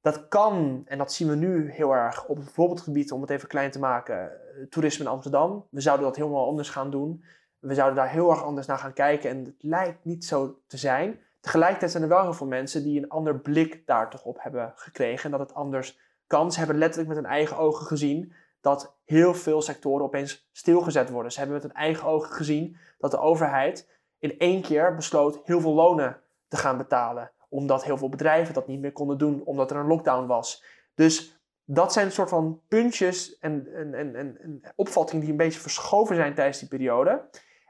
Dat 0.00 0.28
kan, 0.28 0.82
en 0.86 0.98
dat 0.98 1.12
zien 1.12 1.28
we 1.28 1.34
nu 1.34 1.70
heel 1.70 1.92
erg 1.92 2.26
op 2.26 2.36
bijvoorbeeld 2.36 2.80
gebied, 2.80 3.12
om 3.12 3.20
het 3.20 3.30
even 3.30 3.48
klein 3.48 3.70
te 3.70 3.78
maken, 3.78 4.30
toerisme 4.70 5.04
in 5.04 5.10
Amsterdam. 5.10 5.66
We 5.70 5.80
zouden 5.80 6.06
dat 6.06 6.16
helemaal 6.16 6.46
anders 6.46 6.68
gaan 6.68 6.90
doen. 6.90 7.24
We 7.58 7.74
zouden 7.74 7.96
daar 7.96 8.10
heel 8.10 8.30
erg 8.30 8.42
anders 8.42 8.66
naar 8.66 8.78
gaan 8.78 8.92
kijken. 8.92 9.30
En 9.30 9.44
het 9.44 9.54
lijkt 9.58 10.04
niet 10.04 10.24
zo 10.24 10.58
te 10.66 10.76
zijn. 10.76 11.20
Tegelijkertijd 11.40 11.90
zijn 11.90 12.02
er 12.02 12.08
wel 12.08 12.22
heel 12.22 12.34
veel 12.34 12.46
mensen 12.46 12.82
die 12.82 12.98
een 12.98 13.08
ander 13.08 13.40
blik 13.40 13.86
daar 13.86 14.10
toch 14.10 14.24
op 14.24 14.42
hebben 14.42 14.72
gekregen. 14.76 15.24
En 15.24 15.38
dat 15.38 15.48
het 15.48 15.54
anders 15.54 15.98
kan. 16.26 16.52
Ze 16.52 16.58
hebben 16.58 16.78
letterlijk 16.78 17.08
met 17.08 17.18
hun 17.22 17.32
eigen 17.32 17.56
ogen 17.56 17.86
gezien 17.86 18.32
dat 18.60 18.96
heel 19.04 19.34
veel 19.34 19.62
sectoren 19.62 20.04
opeens 20.04 20.48
stilgezet 20.52 21.10
worden. 21.10 21.32
Ze 21.32 21.38
hebben 21.38 21.56
met 21.56 21.66
hun 21.66 21.76
eigen 21.76 22.06
ogen 22.06 22.32
gezien 22.32 22.76
dat 22.98 23.10
de 23.10 23.18
overheid 23.18 23.94
in 24.30 24.38
één 24.38 24.62
keer 24.62 24.94
besloot 24.94 25.40
heel 25.44 25.60
veel 25.60 25.74
lonen 25.74 26.20
te 26.48 26.56
gaan 26.56 26.76
betalen. 26.76 27.30
Omdat 27.48 27.84
heel 27.84 27.98
veel 27.98 28.08
bedrijven 28.08 28.54
dat 28.54 28.66
niet 28.66 28.80
meer 28.80 28.92
konden 28.92 29.18
doen, 29.18 29.42
omdat 29.44 29.70
er 29.70 29.76
een 29.76 29.86
lockdown 29.86 30.26
was. 30.26 30.64
Dus 30.94 31.40
dat 31.64 31.92
zijn 31.92 32.06
een 32.06 32.12
soort 32.12 32.28
van 32.28 32.60
puntjes 32.68 33.38
en, 33.38 33.74
en, 33.74 33.94
en, 33.94 34.16
en 34.16 34.60
opvattingen 34.74 35.22
die 35.22 35.30
een 35.30 35.38
beetje 35.38 35.60
verschoven 35.60 36.16
zijn 36.16 36.34
tijdens 36.34 36.58
die 36.58 36.68
periode. 36.68 37.28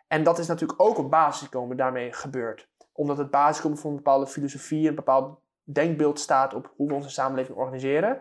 En 0.08 0.24
dat 0.24 0.38
is 0.38 0.46
natuurlijk 0.46 0.80
ook 0.80 0.98
op 0.98 1.10
basisinkomen 1.10 1.76
daarmee 1.76 2.12
gebeurd 2.12 2.68
omdat 2.96 3.18
het 3.18 3.30
basiskomen 3.30 3.78
voor 3.78 3.90
een 3.90 3.96
bepaalde 3.96 4.26
filosofie, 4.26 4.88
een 4.88 4.94
bepaald 4.94 5.38
denkbeeld 5.62 6.20
staat 6.20 6.54
op 6.54 6.72
hoe 6.76 6.88
we 6.88 6.94
onze 6.94 7.10
samenleving 7.10 7.58
organiseren. 7.58 8.20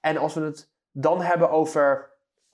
En 0.00 0.16
als 0.16 0.34
we 0.34 0.40
het 0.40 0.70
dan 0.90 1.20
hebben 1.20 1.50
over 1.50 2.10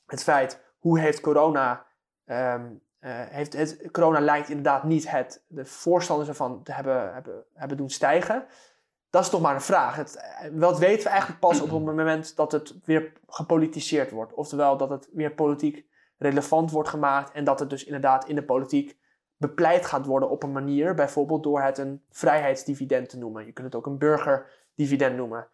het 0.07 0.23
feit 0.23 0.65
hoe 0.79 1.01
heeft 1.01 1.21
corona. 1.21 1.87
Um, 2.25 2.81
uh, 3.01 3.11
heeft 3.13 3.53
het, 3.53 3.89
corona 3.91 4.21
lijkt 4.21 4.49
inderdaad 4.49 4.85
niet 4.85 5.11
het, 5.11 5.45
de 5.47 5.65
voorstanders 5.65 6.29
ervan 6.29 6.63
te 6.63 6.73
hebben, 6.73 7.13
hebben, 7.15 7.45
hebben 7.55 7.77
doen 7.77 7.91
stijgen. 7.91 8.47
Dat 9.11 9.23
is 9.23 9.31
toch 9.31 9.41
maar 9.41 9.55
een 9.55 9.61
vraag. 9.61 9.97
Het, 9.97 10.17
eh, 10.17 10.49
wat 10.53 10.79
weten 10.79 11.03
we 11.03 11.09
eigenlijk 11.09 11.41
pas 11.41 11.61
op 11.61 11.71
het 11.71 11.85
moment 11.97 12.37
dat 12.37 12.53
het 12.53 12.75
weer 12.85 13.13
gepolitiseerd 13.27 14.11
wordt? 14.11 14.35
Oftewel 14.35 14.77
dat 14.77 14.91
het 14.91 15.09
weer 15.13 15.35
politiek 15.35 15.87
relevant 16.19 16.71
wordt 16.71 16.89
gemaakt 16.89 17.33
en 17.33 17.45
dat 17.45 17.59
het 17.59 17.71
dus 17.71 17.85
inderdaad 17.85 18.29
in 18.29 18.35
de 18.35 18.45
politiek 18.45 18.99
bepleit 19.37 19.87
gaat 19.87 20.07
worden 20.07 20.31
op 20.31 20.43
een 20.43 20.53
manier, 20.53 20.95
bijvoorbeeld 20.95 21.43
door 21.43 21.63
het 21.63 21.79
een 21.79 22.03
vrijheidsdividend 22.11 23.09
te 23.09 23.19
noemen. 23.19 23.47
Je 23.47 23.53
kunt 23.53 23.67
het 23.67 23.77
ook 23.77 23.87
een 23.87 23.99
burgerdividend 23.99 25.17
noemen. 25.17 25.49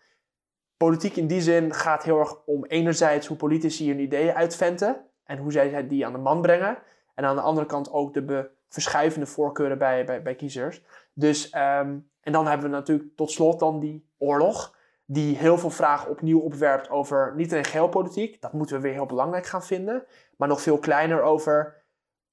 Politiek 0.77 1.17
in 1.17 1.27
die 1.27 1.41
zin 1.41 1.75
gaat 1.75 2.03
heel 2.03 2.19
erg 2.19 2.45
om 2.45 2.65
enerzijds 2.65 3.27
hoe 3.27 3.37
politici 3.37 3.89
hun 3.89 4.01
ideeën 4.01 4.35
uitventen 4.35 5.05
en 5.25 5.39
hoe 5.39 5.53
zij 5.53 5.87
die 5.87 6.07
aan 6.07 6.13
de 6.13 6.19
man 6.19 6.43
brengen. 6.43 6.79
En 7.15 7.25
aan 7.25 7.37
de 7.37 7.43
andere 7.43 7.67
kant 7.67 7.93
ook 7.93 8.15
de 8.15 8.51
verschuivende 8.69 9.27
voorkeuren 9.27 9.79
bij, 9.79 10.05
bij, 10.05 10.23
bij 10.23 10.35
kiezers. 10.35 10.83
Dus, 11.13 11.51
ehm, 11.51 11.99
en 12.21 12.33
dan 12.33 12.47
hebben 12.47 12.71
we 12.71 12.77
natuurlijk 12.77 13.17
tot 13.17 13.31
slot 13.31 13.59
dan 13.59 13.81
die 13.81 14.09
oorlog, 14.19 14.77
die 15.07 15.37
heel 15.37 15.59
veel 15.59 15.71
vragen 15.71 16.11
opnieuw 16.11 16.41
opwerpt 16.41 16.91
over 16.91 17.33
niet 17.37 17.53
alleen 17.53 17.65
geopolitiek, 17.65 18.41
dat 18.41 18.53
moeten 18.53 18.77
we 18.77 18.83
weer 18.83 18.93
heel 18.93 19.07
belangrijk 19.07 19.47
gaan 19.47 19.65
vinden, 19.65 20.05
maar 20.37 20.49
nog 20.49 20.61
veel 20.61 20.79
kleiner 20.79 21.23
over 21.23 21.83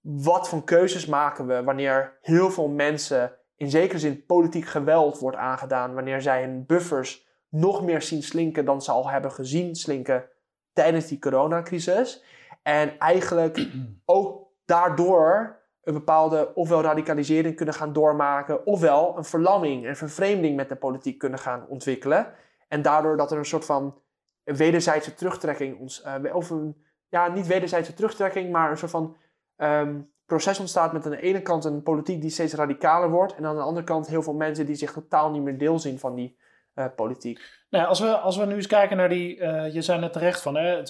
wat 0.01 0.49
voor 0.49 0.63
keuzes 0.63 1.05
maken 1.05 1.47
we 1.47 1.63
wanneer 1.63 2.17
heel 2.21 2.51
veel 2.51 2.67
mensen 2.67 3.35
in 3.55 3.69
zekere 3.69 3.99
zin 3.99 4.25
politiek 4.25 4.65
geweld 4.65 5.19
wordt 5.19 5.37
aangedaan, 5.37 5.93
wanneer 5.93 6.21
zij 6.21 6.41
hun 6.41 6.65
buffers 6.65 7.27
nog 7.49 7.83
meer 7.83 8.01
zien 8.01 8.23
slinken 8.23 8.65
dan 8.65 8.81
ze 8.81 8.91
al 8.91 9.09
hebben 9.09 9.31
gezien 9.31 9.75
slinken 9.75 10.25
tijdens 10.73 11.07
die 11.07 11.19
coronacrisis. 11.19 12.23
En 12.63 12.97
eigenlijk 12.99 13.67
ook 14.05 14.40
daardoor 14.65 15.59
een 15.81 15.93
bepaalde 15.93 16.53
ofwel 16.53 16.81
radicalisering 16.81 17.55
kunnen 17.55 17.73
gaan 17.73 17.93
doormaken, 17.93 18.65
ofwel 18.65 19.17
een 19.17 19.25
verlamming 19.25 19.85
en 19.85 19.95
vervreemding 19.95 20.55
met 20.55 20.69
de 20.69 20.75
politiek 20.75 21.17
kunnen 21.17 21.39
gaan 21.39 21.65
ontwikkelen. 21.67 22.33
En 22.67 22.81
daardoor 22.81 23.17
dat 23.17 23.31
er 23.31 23.37
een 23.37 23.45
soort 23.45 23.65
van 23.65 24.01
wederzijdse 24.43 25.13
terugtrekking, 25.13 25.79
ons, 25.79 26.05
uh, 26.23 26.35
of 26.35 26.49
een, 26.49 26.83
ja, 27.07 27.27
niet 27.27 27.47
wederzijdse 27.47 27.93
terugtrekking, 27.93 28.51
maar 28.51 28.71
een 28.71 28.77
soort 28.77 28.91
van 28.91 29.15
um, 29.57 30.11
proces 30.25 30.59
ontstaat 30.59 30.93
met 30.93 31.05
aan 31.05 31.11
de 31.11 31.21
ene 31.21 31.41
kant 31.41 31.65
een 31.65 31.83
politiek 31.83 32.21
die 32.21 32.29
steeds 32.29 32.53
radicaler 32.53 33.09
wordt, 33.09 33.35
en 33.35 33.45
aan 33.45 33.55
de 33.55 33.61
andere 33.61 33.85
kant 33.85 34.07
heel 34.07 34.21
veel 34.21 34.33
mensen 34.33 34.65
die 34.65 34.75
zich 34.75 34.93
totaal 34.93 35.31
niet 35.31 35.41
meer 35.41 35.57
deel 35.57 35.79
zien 35.79 35.99
van 35.99 36.15
die 36.15 36.37
uh, 36.75 36.85
politiek. 36.95 37.39
Nou, 37.69 37.87
als, 37.87 37.99
we, 37.99 38.17
als 38.17 38.37
we 38.37 38.45
nu 38.45 38.55
eens 38.55 38.67
kijken 38.67 38.97
naar 38.97 39.09
die, 39.09 39.37
uh, 39.37 39.73
je 39.73 39.81
zei 39.81 39.99
net 39.99 40.13
terecht 40.13 40.41
van, 40.41 40.55
hè, 40.55 40.79
uh, 40.79 40.85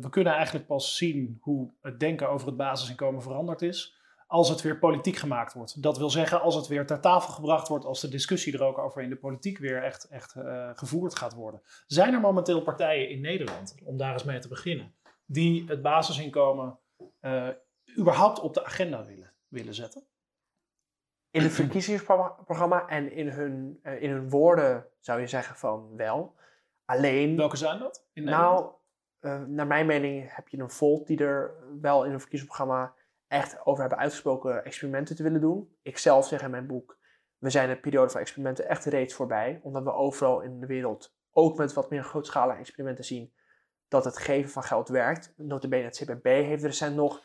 we 0.00 0.06
kunnen 0.10 0.32
eigenlijk 0.32 0.66
pas 0.66 0.96
zien 0.96 1.38
hoe 1.40 1.72
het 1.80 2.00
denken 2.00 2.28
over 2.28 2.46
het 2.46 2.56
basisinkomen 2.56 3.22
veranderd 3.22 3.62
is 3.62 3.94
als 4.26 4.48
het 4.48 4.62
weer 4.62 4.78
politiek 4.78 5.16
gemaakt 5.16 5.52
wordt. 5.52 5.82
Dat 5.82 5.98
wil 5.98 6.10
zeggen, 6.10 6.40
als 6.40 6.54
het 6.54 6.66
weer 6.66 6.86
ter 6.86 7.00
tafel 7.00 7.32
gebracht 7.32 7.68
wordt, 7.68 7.84
als 7.84 8.00
de 8.00 8.08
discussie 8.08 8.52
er 8.52 8.62
ook 8.62 8.78
over 8.78 9.02
in 9.02 9.08
de 9.08 9.16
politiek 9.16 9.58
weer 9.58 9.82
echt, 9.82 10.08
echt 10.08 10.34
gevoerd 10.74 11.16
gaat 11.16 11.34
worden. 11.34 11.62
Zijn 11.86 12.14
er 12.14 12.20
momenteel 12.20 12.62
partijen 12.62 13.08
in 13.08 13.20
Nederland, 13.20 13.74
om 13.84 13.96
daar 13.96 14.12
eens 14.12 14.24
mee 14.24 14.38
te 14.38 14.48
beginnen, 14.48 14.94
die 15.26 15.64
het 15.66 15.82
basisinkomen 15.82 16.78
überhaupt 17.98 18.40
op 18.40 18.54
de 18.54 18.64
agenda 18.64 19.04
willen, 19.04 19.32
willen 19.48 19.74
zetten? 19.74 20.06
In 21.36 21.42
het 21.42 21.52
verkiezingsprogramma 21.52 22.88
en 22.88 23.12
in 23.12 23.28
hun, 23.28 23.80
uh, 23.82 24.02
in 24.02 24.10
hun 24.10 24.30
woorden 24.30 24.86
zou 25.00 25.20
je 25.20 25.26
zeggen 25.26 25.56
van 25.56 25.96
wel. 25.96 26.34
Alleen. 26.84 27.36
Welke 27.36 27.56
zijn 27.56 27.78
dat? 27.78 28.06
In 28.12 28.24
nou, 28.24 28.70
naar 29.46 29.66
mijn 29.66 29.86
mening 29.86 30.34
heb 30.34 30.48
je 30.48 30.58
een 30.58 30.70
Volt 30.70 31.06
die 31.06 31.18
er 31.18 31.54
wel 31.80 32.04
in 32.04 32.12
een 32.12 32.20
verkiezingsprogramma 32.20 32.94
echt 33.28 33.66
over 33.66 33.80
hebben 33.80 33.98
uitgesproken 33.98 34.64
experimenten 34.64 35.16
te 35.16 35.22
willen 35.22 35.40
doen. 35.40 35.76
Ik 35.82 35.98
zelf 35.98 36.26
zeg 36.26 36.42
in 36.42 36.50
mijn 36.50 36.66
boek, 36.66 36.98
we 37.38 37.50
zijn 37.50 37.68
de 37.68 37.80
periode 37.80 38.10
van 38.10 38.20
experimenten 38.20 38.68
echt 38.68 38.84
reeds 38.84 39.14
voorbij. 39.14 39.60
Omdat 39.62 39.82
we 39.82 39.92
overal 39.92 40.40
in 40.40 40.60
de 40.60 40.66
wereld, 40.66 41.16
ook 41.32 41.56
met 41.56 41.72
wat 41.72 41.90
meer 41.90 42.04
grootschalige 42.04 42.60
experimenten 42.60 43.04
zien, 43.04 43.32
dat 43.88 44.04
het 44.04 44.18
geven 44.18 44.50
van 44.50 44.62
geld 44.62 44.88
werkt. 44.88 45.32
Notabene 45.36 45.84
het 45.84 46.04
CPB 46.04 46.24
heeft 46.24 46.64
recent 46.64 46.96
nog, 46.96 47.24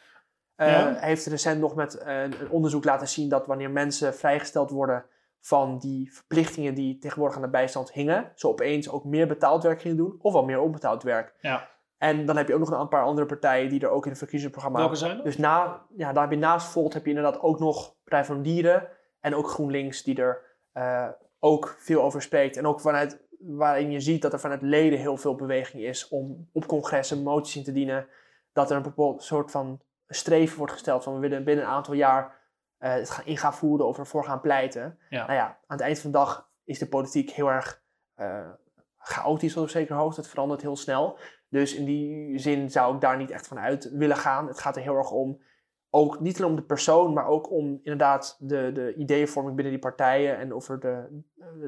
ja. 0.65 0.93
heeft 0.93 1.25
recent 1.25 1.59
nog 1.59 1.75
met 1.75 2.03
uh, 2.05 2.21
een 2.21 2.49
onderzoek 2.49 2.85
laten 2.85 3.07
zien 3.07 3.29
dat 3.29 3.47
wanneer 3.47 3.71
mensen 3.71 4.15
vrijgesteld 4.15 4.69
worden 4.69 5.05
van 5.39 5.77
die 5.77 6.13
verplichtingen 6.13 6.73
die 6.73 6.97
tegenwoordig 6.97 7.35
aan 7.35 7.43
de 7.43 7.49
bijstand 7.49 7.91
hingen, 7.91 8.31
ze 8.35 8.47
opeens 8.47 8.89
ook 8.89 9.03
meer 9.03 9.27
betaald 9.27 9.63
werk 9.63 9.81
gingen 9.81 9.97
doen, 9.97 10.15
of 10.21 10.33
wel 10.33 10.45
meer 10.45 10.59
onbetaald 10.59 11.03
werk. 11.03 11.33
Ja. 11.41 11.69
En 11.97 12.25
dan 12.25 12.37
heb 12.37 12.47
je 12.47 12.53
ook 12.53 12.59
nog 12.59 12.79
een 12.79 12.87
paar 12.87 13.03
andere 13.03 13.27
partijen 13.27 13.69
die 13.69 13.79
er 13.79 13.89
ook 13.89 14.03
in 14.03 14.09
het 14.09 14.19
verkiezingsprogramma... 14.19 14.79
Welke 14.79 14.95
zijn 14.95 15.15
dat? 15.15 15.25
Dus 15.25 15.37
na, 15.37 15.85
ja, 15.95 16.13
daar 16.13 16.23
heb 16.23 16.31
je 16.31 16.37
naast 16.37 16.67
Volt 16.67 16.93
heb 16.93 17.03
je 17.03 17.09
inderdaad 17.09 17.41
ook 17.41 17.59
nog 17.59 17.95
Partij 18.03 18.25
van 18.25 18.41
Dieren 18.41 18.87
en 19.19 19.35
ook 19.35 19.49
GroenLinks 19.49 20.03
die 20.03 20.21
er 20.21 20.41
uh, 20.73 21.07
ook 21.39 21.75
veel 21.79 22.01
over 22.01 22.21
spreekt. 22.21 22.57
En 22.57 22.67
ook 22.67 22.79
vanuit, 22.81 23.21
waarin 23.39 23.91
je 23.91 23.99
ziet 23.99 24.21
dat 24.21 24.33
er 24.33 24.39
vanuit 24.39 24.61
leden 24.61 24.99
heel 24.99 25.17
veel 25.17 25.35
beweging 25.35 25.83
is 25.83 26.07
om 26.07 26.49
op 26.53 26.67
congressen 26.67 27.23
moties 27.23 27.55
in 27.55 27.63
te 27.63 27.71
dienen. 27.71 28.07
Dat 28.53 28.69
er 28.69 28.75
een 28.75 28.81
bepaald 28.81 29.23
soort 29.23 29.51
van 29.51 29.81
streven 30.13 30.57
wordt 30.57 30.73
gesteld 30.73 31.03
van 31.03 31.13
we 31.13 31.19
willen 31.19 31.43
binnen 31.43 31.65
een 31.65 31.71
aantal 31.71 31.93
jaar 31.93 32.39
uh, 32.79 32.93
het 32.93 33.09
gaan 33.09 33.25
in 33.25 33.37
gaan 33.37 33.53
voeren 33.53 33.87
of 33.87 33.97
ervoor 33.97 34.23
gaan 34.23 34.41
pleiten. 34.41 34.99
Ja. 35.09 35.25
Nou 35.25 35.33
ja, 35.33 35.45
aan 35.45 35.77
het 35.77 35.81
eind 35.81 35.99
van 35.99 36.11
de 36.11 36.17
dag 36.17 36.49
is 36.63 36.79
de 36.79 36.87
politiek 36.87 37.29
heel 37.29 37.51
erg 37.51 37.83
uh, 38.17 38.49
chaotisch 38.97 39.57
op 39.57 39.69
zekere 39.69 39.97
hoogte. 39.97 40.21
Het 40.21 40.29
verandert 40.29 40.61
heel 40.61 40.75
snel. 40.75 41.17
Dus 41.49 41.75
in 41.75 41.85
die 41.85 42.39
zin 42.39 42.69
zou 42.69 42.95
ik 42.95 43.01
daar 43.01 43.17
niet 43.17 43.31
echt 43.31 43.47
van 43.47 43.59
uit 43.59 43.91
willen 43.91 44.17
gaan. 44.17 44.47
Het 44.47 44.59
gaat 44.59 44.75
er 44.75 44.81
heel 44.81 44.95
erg 44.95 45.11
om, 45.11 45.41
ook 45.89 46.19
niet 46.19 46.37
alleen 46.37 46.49
om 46.49 46.55
de 46.55 46.63
persoon, 46.63 47.13
maar 47.13 47.25
ook 47.25 47.51
om 47.51 47.79
inderdaad 47.83 48.37
de, 48.39 48.71
de 48.73 48.93
ideeënvorming 48.95 49.55
binnen 49.55 49.73
die 49.73 49.81
partijen 49.81 50.37
en 50.37 50.53
of 50.53 50.69
er 50.69 50.79
de, 50.79 51.21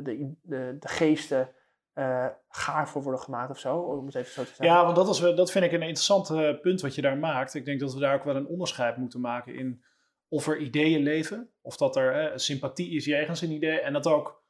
de, 0.03 0.35
de, 0.41 0.77
de 0.79 0.87
geesten 0.87 1.49
uh, 1.95 2.27
gaar 2.47 2.89
voor 2.89 3.03
worden 3.03 3.21
gemaakt 3.21 3.49
of 3.49 3.59
zo, 3.59 3.77
om 3.77 4.05
het 4.05 4.15
even 4.15 4.31
zo 4.31 4.41
te 4.41 4.47
zeggen. 4.47 4.65
Ja, 4.65 4.83
want 4.83 4.95
dat, 4.95 5.09
is, 5.09 5.19
dat 5.19 5.51
vind 5.51 5.65
ik 5.65 5.71
een 5.71 5.81
interessant 5.81 6.29
uh, 6.29 6.59
punt 6.61 6.81
wat 6.81 6.95
je 6.95 7.01
daar 7.01 7.17
maakt. 7.17 7.53
Ik 7.53 7.65
denk 7.65 7.79
dat 7.79 7.93
we 7.93 7.99
daar 7.99 8.15
ook 8.15 8.23
wel 8.23 8.35
een 8.35 8.47
onderscheid 8.47 8.97
moeten 8.97 9.21
maken 9.21 9.55
in 9.55 9.83
of 10.27 10.47
er 10.47 10.57
ideeën 10.57 11.03
leven, 11.03 11.49
of 11.61 11.77
dat 11.77 11.95
er 11.95 12.31
uh, 12.31 12.37
sympathie 12.37 12.95
is 12.95 13.05
jegens 13.05 13.41
een 13.41 13.51
idee 13.51 13.79
en 13.79 13.93
dat 13.93 14.07
ook 14.07 14.41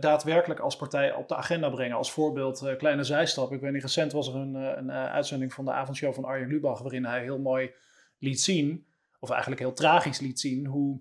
daadwerkelijk 0.00 0.60
als 0.60 0.76
partij 0.76 1.14
op 1.14 1.28
de 1.28 1.34
agenda 1.34 1.70
brengen. 1.70 1.96
Als 1.96 2.12
voorbeeld, 2.12 2.74
kleine 2.76 3.04
zijstap. 3.04 3.52
Ik 3.52 3.60
weet 3.60 3.72
niet, 3.72 3.82
recent 3.82 4.12
was 4.12 4.28
er 4.28 4.34
een, 4.34 4.54
een 4.54 4.90
uitzending 4.90 5.52
van 5.52 5.64
de 5.64 5.72
avondshow 5.72 6.14
van 6.14 6.24
Arjen 6.24 6.48
Lubach, 6.48 6.80
waarin 6.80 7.04
hij 7.04 7.22
heel 7.22 7.38
mooi 7.38 7.74
liet 8.18 8.40
zien, 8.40 8.86
of 9.18 9.30
eigenlijk 9.30 9.60
heel 9.60 9.72
tragisch 9.72 10.20
liet 10.20 10.40
zien, 10.40 10.66
hoe 10.66 11.00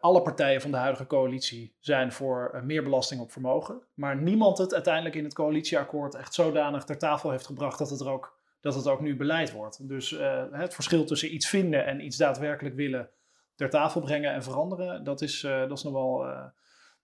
alle 0.00 0.22
partijen 0.22 0.60
van 0.60 0.70
de 0.70 0.76
huidige 0.76 1.06
coalitie 1.06 1.76
zijn 1.80 2.12
voor 2.12 2.60
meer 2.64 2.82
belasting 2.82 3.20
op 3.20 3.32
vermogen. 3.32 3.82
Maar 3.94 4.16
niemand 4.16 4.58
het 4.58 4.74
uiteindelijk 4.74 5.14
in 5.14 5.24
het 5.24 5.34
coalitieakkoord 5.34 6.14
echt 6.14 6.34
zodanig 6.34 6.84
ter 6.84 6.98
tafel 6.98 7.30
heeft 7.30 7.46
gebracht 7.46 7.78
dat 7.78 7.90
het 7.90 8.00
er 8.00 8.10
ook, 8.10 8.38
dat 8.60 8.74
het 8.74 8.86
ook 8.86 9.00
nu 9.00 9.16
beleid 9.16 9.52
wordt. 9.52 9.88
Dus 9.88 10.10
het 10.50 10.74
verschil 10.74 11.04
tussen 11.04 11.34
iets 11.34 11.48
vinden 11.48 11.86
en 11.86 12.04
iets 12.04 12.16
daadwerkelijk 12.16 12.74
willen 12.74 13.10
ter 13.54 13.70
tafel 13.70 14.00
brengen 14.00 14.32
en 14.32 14.42
veranderen, 14.42 15.04
dat 15.04 15.20
is, 15.20 15.40
dat 15.40 15.78
is 15.78 15.82
nog 15.82 15.92
wel 15.92 16.26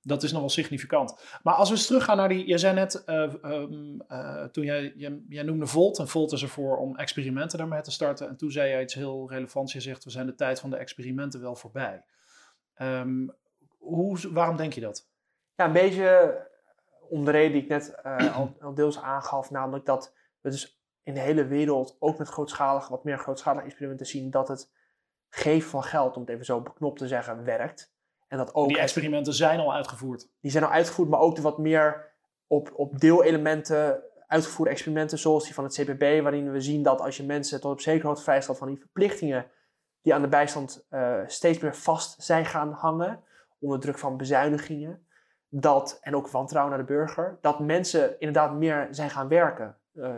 dat 0.02 0.22
is 0.22 0.32
nog 0.32 0.40
wel 0.40 0.50
significant. 0.50 1.20
Maar 1.42 1.54
als 1.54 1.68
we 1.68 1.74
eens 1.74 1.86
teruggaan 1.86 2.16
naar 2.16 2.28
die. 2.28 2.46
Je 2.46 2.58
zei 2.58 2.74
net, 2.74 3.02
uh, 3.06 4.44
toen 4.44 4.64
jij, 4.64 4.92
jij, 4.96 5.20
jij, 5.28 5.42
noemde 5.42 5.66
Volt. 5.66 5.98
En 5.98 6.08
Volt 6.08 6.32
is 6.32 6.42
ervoor 6.42 6.76
om 6.76 6.96
experimenten 6.96 7.58
daarmee 7.58 7.80
te 7.80 7.90
starten. 7.90 8.28
En 8.28 8.36
toen 8.36 8.50
zei 8.50 8.70
jij 8.70 8.82
iets 8.82 8.94
heel 8.94 9.30
relevants. 9.30 9.72
Je 9.72 9.80
zegt, 9.80 10.04
we 10.04 10.10
zijn 10.10 10.26
de 10.26 10.34
tijd 10.34 10.60
van 10.60 10.70
de 10.70 10.76
experimenten 10.76 11.40
wel 11.40 11.56
voorbij. 11.56 12.04
Um, 12.82 13.34
hoe, 13.78 14.32
waarom 14.32 14.56
denk 14.56 14.72
je 14.72 14.80
dat? 14.80 15.08
Ja, 15.54 15.64
een 15.64 15.72
beetje 15.72 16.36
om 17.08 17.24
de 17.24 17.30
reden 17.30 17.52
die 17.52 17.62
ik 17.62 17.68
net 17.68 17.98
uh, 18.06 18.36
al, 18.36 18.56
al, 18.60 18.74
deels 18.74 19.00
aangaf. 19.00 19.50
Namelijk 19.50 19.86
dat 19.86 20.14
we 20.40 20.50
dus 20.50 20.80
in 21.02 21.14
de 21.14 21.20
hele 21.20 21.46
wereld, 21.46 21.96
ook 21.98 22.18
met 22.18 22.28
grootschalige, 22.28 22.90
wat 22.90 23.04
meer 23.04 23.18
grootschalige 23.18 23.64
experimenten 23.64 24.06
zien. 24.06 24.30
Dat 24.30 24.48
het 24.48 24.70
geven 25.28 25.70
van 25.70 25.82
geld, 25.82 26.14
om 26.14 26.20
het 26.20 26.30
even 26.30 26.44
zo 26.44 26.60
beknopt 26.60 26.98
te 26.98 27.06
zeggen, 27.06 27.44
werkt. 27.44 27.92
En 28.28 28.38
dat 28.38 28.54
ook 28.54 28.68
die 28.68 28.78
experimenten 28.78 29.34
zijn 29.34 29.60
al 29.60 29.74
uitgevoerd. 29.74 30.28
Die 30.40 30.50
zijn 30.50 30.64
al 30.64 30.70
uitgevoerd, 30.70 31.08
maar 31.08 31.20
ook 31.20 31.36
de 31.36 31.42
wat 31.42 31.58
meer 31.58 32.12
op, 32.46 32.72
op 32.74 33.00
deelelementen 33.00 34.02
uitgevoerde 34.26 34.70
experimenten, 34.70 35.18
zoals 35.18 35.44
die 35.44 35.54
van 35.54 35.64
het 35.64 35.74
CPB, 35.74 36.22
waarin 36.22 36.52
we 36.52 36.60
zien 36.60 36.82
dat 36.82 37.00
als 37.00 37.16
je 37.16 37.24
mensen 37.24 37.60
tot 37.60 37.72
op 37.72 37.80
zekere 37.80 38.06
hoogte 38.06 38.22
vrijstelt 38.22 38.58
van 38.58 38.68
die 38.68 38.78
verplichtingen 38.78 39.46
die 40.08 40.16
aan 40.16 40.22
de 40.22 40.28
bijstand 40.28 40.86
uh, 40.90 41.20
steeds 41.26 41.58
meer 41.58 41.76
vast 41.76 42.22
zijn 42.22 42.44
gaan 42.44 42.72
hangen, 42.72 43.22
onder 43.58 43.80
druk 43.80 43.98
van 43.98 44.16
bezuinigingen, 44.16 45.06
dat, 45.48 45.98
en 46.00 46.16
ook 46.16 46.28
wantrouwen 46.28 46.76
naar 46.76 46.86
de 46.86 46.92
burger, 46.92 47.38
dat 47.40 47.60
mensen 47.60 48.20
inderdaad 48.20 48.54
meer 48.54 48.88
zijn 48.90 49.10
gaan 49.10 49.28
werken. 49.28 49.76
Uh, 49.94 50.14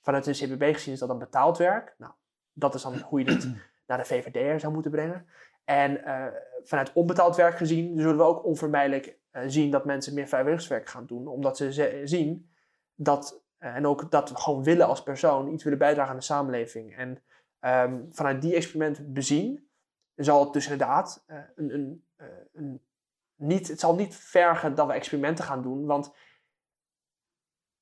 vanuit 0.00 0.24
de 0.24 0.32
CPB 0.32 0.62
gezien 0.74 0.92
is 0.92 0.98
dat 0.98 1.08
dan 1.08 1.18
betaald 1.18 1.58
werk. 1.58 1.94
Nou, 1.98 2.12
dat 2.52 2.74
is 2.74 2.82
dan 2.82 2.98
hoe 2.98 3.18
je 3.18 3.24
dit 3.24 3.48
naar 3.86 3.98
de 3.98 4.04
VVD'er 4.04 4.60
zou 4.60 4.72
moeten 4.72 4.90
brengen. 4.90 5.26
En 5.64 6.00
uh, 6.04 6.26
vanuit 6.62 6.92
onbetaald 6.92 7.36
werk 7.36 7.56
gezien 7.56 7.98
zullen 7.98 8.16
we 8.16 8.22
ook 8.22 8.44
onvermijdelijk 8.44 9.18
zien 9.46 9.70
dat 9.70 9.84
mensen 9.84 10.14
meer 10.14 10.28
vrijwilligerswerk 10.28 10.88
gaan 10.88 11.06
doen. 11.06 11.26
Omdat 11.26 11.56
ze 11.56 12.00
zien 12.04 12.50
dat, 12.94 13.42
en 13.58 13.86
ook 13.86 14.10
dat 14.10 14.30
we 14.30 14.36
gewoon 14.36 14.62
willen 14.62 14.86
als 14.86 15.02
persoon, 15.02 15.52
iets 15.52 15.64
willen 15.64 15.78
bijdragen 15.78 16.10
aan 16.10 16.18
de 16.18 16.24
samenleving. 16.24 16.96
En 16.96 17.22
um, 17.64 18.08
vanuit 18.10 18.42
die 18.42 18.54
experimenten 18.54 19.12
bezien, 19.12 19.68
zal 20.14 20.44
het 20.44 20.52
dus 20.52 20.64
inderdaad 20.64 21.24
een, 21.54 21.74
een, 21.74 22.04
een, 22.52 22.82
niet, 23.36 23.68
het 23.68 23.80
zal 23.80 23.94
niet 23.94 24.16
vergen 24.16 24.74
dat 24.74 24.86
we 24.86 24.92
experimenten 24.92 25.44
gaan 25.44 25.62
doen. 25.62 25.86
Want 25.86 26.14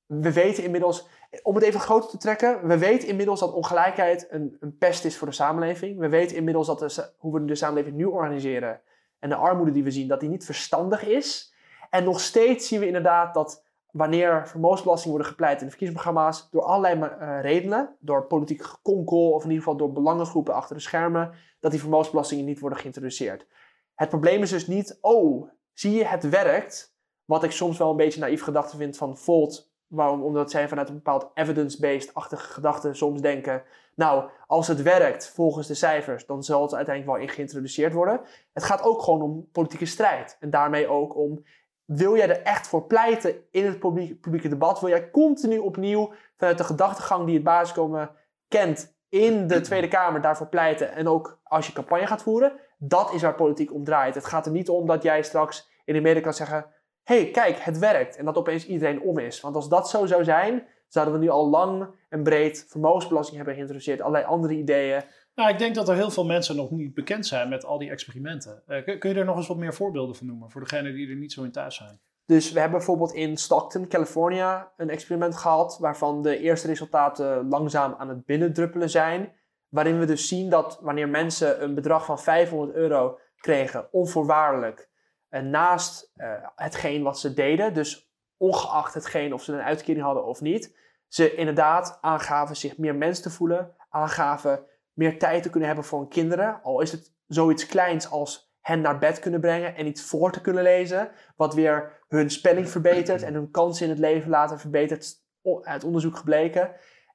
we 0.05 0.33
weten 0.33 0.63
inmiddels, 0.63 1.07
om 1.43 1.55
het 1.55 1.63
even 1.63 1.79
groter 1.79 2.09
te 2.09 2.17
trekken, 2.17 2.67
we 2.67 2.77
weten 2.77 3.07
inmiddels 3.07 3.39
dat 3.39 3.53
ongelijkheid 3.53 4.27
een, 4.29 4.57
een 4.59 4.77
pest 4.77 5.05
is 5.05 5.17
voor 5.17 5.27
de 5.27 5.33
samenleving. 5.33 5.99
We 5.99 6.09
weten 6.09 6.37
inmiddels 6.37 6.67
dat 6.67 7.13
hoe 7.17 7.33
we 7.33 7.45
de 7.45 7.55
samenleving 7.55 7.95
nu 7.95 8.05
organiseren 8.05 8.81
en 9.19 9.29
de 9.29 9.35
armoede 9.35 9.71
die 9.71 9.83
we 9.83 9.91
zien, 9.91 10.07
dat 10.07 10.19
die 10.19 10.29
niet 10.29 10.45
verstandig 10.45 11.03
is. 11.03 11.53
En 11.89 12.03
nog 12.03 12.19
steeds 12.19 12.67
zien 12.67 12.79
we 12.79 12.85
inderdaad 12.85 13.33
dat 13.33 13.63
wanneer 13.93 14.47
vermogensbelasting 14.47 15.09
worden 15.09 15.31
gepleit 15.31 15.59
in 15.59 15.63
de 15.63 15.69
verkiezingsprogramma's 15.69 16.47
door 16.51 16.63
allerlei 16.63 16.95
uh, 16.95 17.41
redenen, 17.41 17.95
door 17.99 18.25
politiek 18.25 18.63
gekonkel 18.63 19.31
of 19.31 19.43
in 19.43 19.49
ieder 19.49 19.63
geval 19.63 19.77
door 19.77 19.91
belangengroepen 19.91 20.53
achter 20.53 20.75
de 20.75 20.81
schermen, 20.81 21.31
dat 21.59 21.71
die 21.71 21.79
vermogensbelastingen 21.79 22.45
niet 22.45 22.59
worden 22.59 22.79
geïntroduceerd. 22.79 23.47
Het 23.95 24.09
probleem 24.09 24.41
is 24.41 24.49
dus 24.49 24.67
niet, 24.67 24.97
oh, 25.01 25.49
zie 25.73 25.93
je, 25.93 26.05
het 26.05 26.29
werkt. 26.29 26.95
Wat 27.25 27.43
ik 27.43 27.51
soms 27.51 27.77
wel 27.77 27.89
een 27.89 27.97
beetje 27.97 28.19
naïef 28.19 28.41
gedachte 28.41 28.77
vind 28.77 28.97
van 28.97 29.17
Volt, 29.17 29.71
waarom, 29.87 30.23
omdat 30.23 30.51
zij 30.51 30.67
vanuit 30.67 30.89
een 30.89 30.95
bepaald 30.95 31.31
evidence-based-achtige 31.33 32.53
gedachte 32.53 32.93
soms 32.93 33.21
denken, 33.21 33.63
nou, 33.95 34.29
als 34.47 34.67
het 34.67 34.81
werkt 34.81 35.29
volgens 35.29 35.67
de 35.67 35.73
cijfers, 35.73 36.25
dan 36.25 36.43
zal 36.43 36.61
het 36.61 36.73
uiteindelijk 36.73 37.17
wel 37.17 37.27
in 37.27 37.33
geïntroduceerd 37.33 37.93
worden. 37.93 38.21
Het 38.53 38.63
gaat 38.63 38.83
ook 38.83 39.01
gewoon 39.01 39.21
om 39.21 39.47
politieke 39.51 39.85
strijd. 39.85 40.37
En 40.39 40.49
daarmee 40.49 40.87
ook 40.87 41.15
om 41.15 41.43
wil 41.85 42.15
jij 42.15 42.29
er 42.29 42.41
echt 42.41 42.67
voor 42.67 42.87
pleiten 42.87 43.35
in 43.51 43.65
het 43.65 43.79
publieke 44.21 44.47
debat? 44.47 44.79
Wil 44.79 44.89
jij 44.89 45.11
continu 45.11 45.57
opnieuw 45.57 46.13
vanuit 46.37 46.57
de 46.57 46.63
gedachtegang 46.63 47.25
die 47.25 47.35
het 47.35 47.43
basiskomen 47.43 48.11
kent 48.47 48.95
in 49.09 49.47
de 49.47 49.61
Tweede 49.61 49.87
Kamer 49.87 50.21
daarvoor 50.21 50.47
pleiten 50.47 50.93
en 50.93 51.07
ook 51.07 51.39
als 51.43 51.67
je 51.67 51.73
campagne 51.73 52.07
gaat 52.07 52.23
voeren? 52.23 52.53
Dat 52.77 53.13
is 53.13 53.21
waar 53.21 53.35
politiek 53.35 53.73
om 53.73 53.83
draait. 53.83 54.15
Het 54.15 54.25
gaat 54.25 54.45
er 54.45 54.51
niet 54.51 54.69
om 54.69 54.87
dat 54.87 55.03
jij 55.03 55.23
straks 55.23 55.69
in 55.85 55.93
de 55.93 56.01
media 56.01 56.21
kan 56.21 56.33
zeggen: 56.33 56.65
hey, 57.03 57.31
kijk, 57.31 57.59
het 57.59 57.79
werkt. 57.79 58.17
En 58.17 58.25
dat 58.25 58.37
opeens 58.37 58.67
iedereen 58.67 59.01
om 59.01 59.17
is. 59.17 59.41
Want 59.41 59.55
als 59.55 59.69
dat 59.69 59.89
zo 59.89 60.05
zou 60.05 60.23
zijn, 60.23 60.67
zouden 60.87 61.13
we 61.13 61.19
nu 61.19 61.29
al 61.29 61.49
lang 61.49 61.87
en 62.09 62.23
breed 62.23 62.65
vermogensbelasting 62.67 63.35
hebben 63.35 63.53
geïntroduceerd, 63.53 64.01
allerlei 64.01 64.25
andere 64.25 64.53
ideeën. 64.53 65.03
Nou, 65.35 65.49
ik 65.49 65.57
denk 65.57 65.75
dat 65.75 65.89
er 65.89 65.95
heel 65.95 66.11
veel 66.11 66.25
mensen 66.25 66.55
nog 66.55 66.71
niet 66.71 66.93
bekend 66.93 67.27
zijn 67.27 67.49
met 67.49 67.65
al 67.65 67.77
die 67.77 67.89
experimenten. 67.89 68.63
Uh, 68.67 68.99
kun 68.99 69.09
je 69.09 69.19
er 69.19 69.25
nog 69.25 69.37
eens 69.37 69.47
wat 69.47 69.57
meer 69.57 69.73
voorbeelden 69.73 70.15
van 70.15 70.27
noemen 70.27 70.51
voor 70.51 70.61
degenen 70.61 70.93
die 70.93 71.09
er 71.09 71.15
niet 71.15 71.33
zo 71.33 71.43
in 71.43 71.51
thuis 71.51 71.75
zijn? 71.75 71.99
Dus 72.25 72.51
we 72.51 72.59
hebben 72.59 72.77
bijvoorbeeld 72.77 73.13
in 73.13 73.37
Stockton, 73.37 73.87
California, 73.87 74.71
een 74.77 74.89
experiment 74.89 75.35
gehad 75.35 75.77
waarvan 75.79 76.21
de 76.21 76.37
eerste 76.37 76.67
resultaten 76.67 77.47
langzaam 77.47 77.95
aan 77.97 78.09
het 78.09 78.25
binnendruppelen 78.25 78.89
zijn. 78.89 79.33
Waarin 79.69 79.99
we 79.99 80.05
dus 80.05 80.27
zien 80.27 80.49
dat 80.49 80.79
wanneer 80.81 81.09
mensen 81.09 81.63
een 81.63 81.75
bedrag 81.75 82.05
van 82.05 82.19
500 82.19 82.73
euro 82.77 83.19
kregen, 83.35 83.87
onvoorwaardelijk, 83.93 84.89
uh, 85.29 85.41
naast 85.41 86.11
uh, 86.15 86.33
hetgeen 86.55 87.03
wat 87.03 87.19
ze 87.19 87.33
deden, 87.33 87.73
dus 87.73 88.11
ongeacht 88.37 88.93
hetgeen 88.93 89.33
of 89.33 89.43
ze 89.43 89.53
een 89.53 89.61
uitkering 89.61 90.05
hadden 90.05 90.25
of 90.25 90.41
niet, 90.41 90.77
ze 91.07 91.35
inderdaad 91.35 91.97
aangaven 92.01 92.55
zich 92.55 92.77
meer 92.77 92.95
mens 92.95 93.19
te 93.19 93.29
voelen, 93.29 93.75
aangaven 93.89 94.65
meer 94.93 95.19
tijd 95.19 95.43
te 95.43 95.49
kunnen 95.49 95.67
hebben 95.67 95.85
voor 95.85 95.99
hun 95.99 96.09
kinderen. 96.09 96.59
Al 96.63 96.81
is 96.81 96.91
het 96.91 97.13
zoiets 97.27 97.65
kleins 97.65 98.09
als 98.09 98.51
hen 98.61 98.81
naar 98.81 98.97
bed 98.97 99.19
kunnen 99.19 99.39
brengen 99.39 99.75
en 99.75 99.87
iets 99.87 100.01
voor 100.01 100.31
te 100.31 100.41
kunnen 100.41 100.63
lezen. 100.63 101.11
Wat 101.35 101.53
weer 101.53 102.01
hun 102.07 102.29
spelling 102.29 102.69
verbetert 102.69 103.21
en 103.23 103.33
hun 103.33 103.51
kansen 103.51 103.85
in 103.85 103.91
het 103.91 103.99
leven 103.99 104.29
later 104.29 104.59
verbetert. 104.59 105.21
Uit 105.63 105.83
onderzoek 105.83 106.17
gebleken. 106.17 106.71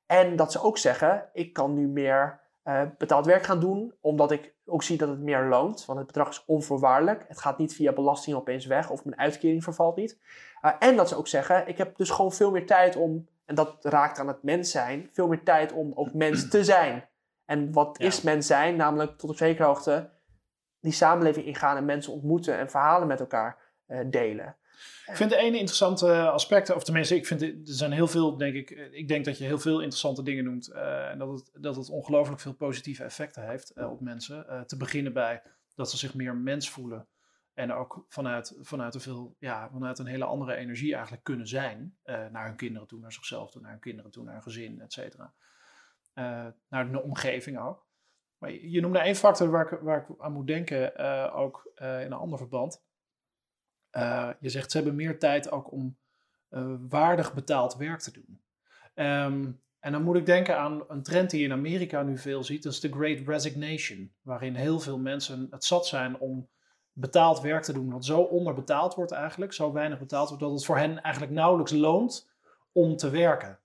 En 0.06 0.37
dat 0.37 0.52
ze 0.52 0.62
ook 0.62 0.78
zeggen: 0.78 1.28
ik 1.32 1.52
kan 1.52 1.75
nu 1.75 1.87
meer 1.87 2.40
uh, 2.64 2.82
betaald 2.99 3.26
werk 3.26 3.42
gaan 3.42 3.61
doen, 3.61 3.94
omdat 4.00 4.30
ik 4.30 4.54
ook 4.64 4.82
zie 4.82 4.99
dat 4.99 5.08
het 5.08 5.20
meer 5.20 5.44
loont. 5.44 5.85
Want 5.85 5.99
het 5.99 6.06
bedrag 6.06 6.28
is 6.28 6.44
onvoorwaardelijk. 6.47 7.25
Het 7.28 7.38
gaat 7.38 7.58
niet 7.58 7.75
via 7.75 7.92
belasting 7.92 8.37
opeens 8.37 8.66
weg 8.66 8.90
of 8.90 9.04
mijn 9.04 9.20
uitkering 9.20 9.64
vervalt 9.64 9.97
niet. 9.97 10.18
Uh, 10.62 10.73
en 10.78 10.97
dat 10.97 11.08
ze 11.08 11.16
ook 11.16 11.28
zeggen: 11.28 11.68
ik 11.68 11.78
heb 11.78 11.97
dus 11.97 12.11
gewoon 12.11 12.32
veel 12.32 12.50
meer 12.50 12.66
tijd 12.66 12.97
om, 12.97 13.28
en 13.44 13.54
dat 13.54 13.76
raakt 13.80 14.18
aan 14.18 14.28
het 14.28 14.42
mens 14.42 14.70
zijn, 14.70 15.08
veel 15.12 15.28
meer 15.28 15.42
tijd 15.42 15.73
om 15.73 15.92
ook 15.94 16.12
mens 16.14 16.49
te 16.49 16.64
zijn. 16.64 17.07
En 17.48 17.72
wat 17.72 18.00
is 18.00 18.22
mens 18.22 18.46
zijn? 18.46 18.76
Namelijk 18.76 19.18
tot 19.18 19.30
op 19.30 19.36
zekere 19.36 19.66
hoogte 19.66 20.10
die 20.80 20.92
samenleving 20.92 21.46
ingaan 21.46 21.76
en 21.76 21.84
mensen 21.84 22.12
ontmoeten 22.12 22.58
en 22.58 22.70
verhalen 22.70 23.08
met 23.08 23.20
elkaar 23.20 23.58
uh, 23.86 24.00
delen. 24.06 24.56
Ik 25.06 25.16
vind 25.16 25.30
de 25.30 25.36
ene 25.36 25.58
interessante 25.58 26.28
aspecten, 26.28 26.74
of 26.74 26.84
tenminste, 26.84 27.14
ik 27.14 27.26
vind 27.26 27.42
er 27.42 27.54
zijn 27.62 27.92
heel 27.92 28.06
veel, 28.06 28.36
denk 28.36 28.54
ik, 28.54 28.70
eh, 28.70 28.92
ik 28.92 29.08
denk 29.08 29.24
dat 29.24 29.38
je 29.38 29.44
heel 29.44 29.58
veel 29.58 29.80
interessante 29.80 30.22
dingen 30.22 30.44
noemt. 30.44 30.70
Uh, 30.70 31.08
en 31.08 31.18
dat 31.18 31.28
het, 31.28 31.50
dat 31.62 31.76
het 31.76 31.90
ongelooflijk 31.90 32.40
veel 32.40 32.54
positieve 32.54 33.04
effecten 33.04 33.48
heeft 33.48 33.72
uh, 33.76 33.90
op 33.90 34.00
mensen. 34.00 34.66
te 34.66 34.76
beginnen 34.76 35.12
bij 35.12 35.42
dat 35.74 35.90
ze 35.90 35.96
zich 35.96 36.14
meer 36.14 36.36
mens 36.36 36.70
voelen. 36.70 37.06
En 37.54 37.72
ook 37.72 38.04
vanuit, 38.08 38.56
vanuit, 38.60 38.94
een 38.94 39.00
veel, 39.00 39.36
ja, 39.38 39.70
vanuit 39.72 39.98
een 39.98 40.06
hele 40.06 40.24
andere 40.24 40.54
energie 40.54 40.92
eigenlijk 40.92 41.24
kunnen 41.24 41.46
zijn. 41.46 41.96
naar 42.04 42.46
hun 42.46 42.56
kinderen 42.56 42.88
toe, 42.88 43.00
naar 43.00 43.12
zichzelf 43.12 43.50
toe, 43.50 43.62
naar 43.62 43.70
hun 43.70 43.80
kinderen 43.80 44.11
toe, 44.11 44.24
naar 44.24 44.32
hun 44.32 44.42
gezin, 44.42 44.80
et 44.80 44.92
cetera. 44.92 45.34
Eh, 46.18 46.46
naar 46.68 46.92
de 46.92 47.02
omgeving 47.02 47.59
ook. 47.59 47.87
Maar 48.38 48.52
je, 48.52 48.81
noemde 48.81 48.98
één 48.98 49.14
factor 49.14 49.50
waar 49.50 49.72
ik, 49.72 49.78
waar 49.81 50.00
ik 50.00 50.20
aan 50.20 50.33
moet 50.33 50.46
denken, 50.46 50.96
eh, 50.96 51.37
ook 51.37 51.70
eh, 51.74 52.00
in 52.00 52.07
een 52.07 52.12
ander 52.12 52.38
verband. 52.38 52.83
je 54.40 54.48
zegt 54.48 54.70
ze 54.70 54.76
hebben 54.76 54.96
meer 54.96 55.18
tijd 55.18 55.50
ook 55.50 55.72
om 55.72 55.96
waardig 56.88 57.35
betaald 57.35 57.76
werk 57.76 58.00
te 58.00 58.12
doen. 58.12 58.40
Ehm, 58.94 59.50
en 59.78 59.92
dan 59.92 60.02
moet 60.02 60.16
ik 60.16 60.26
denken 60.26 60.59
aan 60.59 60.85
een 60.88 61.02
trend 61.02 61.31
die 61.31 61.40
je 61.40 61.46
in 61.46 61.52
Amerika 61.52 62.02
nu 62.02 62.18
veel 62.18 62.44
ziet, 62.44 62.62
dat 62.62 62.72
is 62.72 62.81
de 62.81 62.92
Great 62.92 63.26
Resignation, 63.26 64.12
waarin 64.22 64.54
heel 64.54 64.81
veel 64.81 64.98
mensen 64.98 65.46
het 65.50 65.64
zat 65.64 65.87
zijn 65.87 66.18
om 66.18 66.48
betaald 66.92 67.40
werk 67.40 67.62
te 67.62 67.72
doen, 67.72 67.90
wat 67.90 68.04
zo 68.04 68.20
onderbetaald 68.20 68.94
wordt 68.94 69.12
eigenlijk, 69.12 69.52
zo 69.52 69.72
weinig 69.72 69.98
betaald 69.98 70.28
wordt, 70.28 70.42
dat 70.42 70.52
het 70.52 70.64
voor 70.64 70.78
hen 70.78 71.02
eigenlijk 71.02 71.33
nauwelijks 71.33 71.72
loont 71.72 72.31
om 72.72 72.96
te 72.96 73.11
werken. 73.11 73.59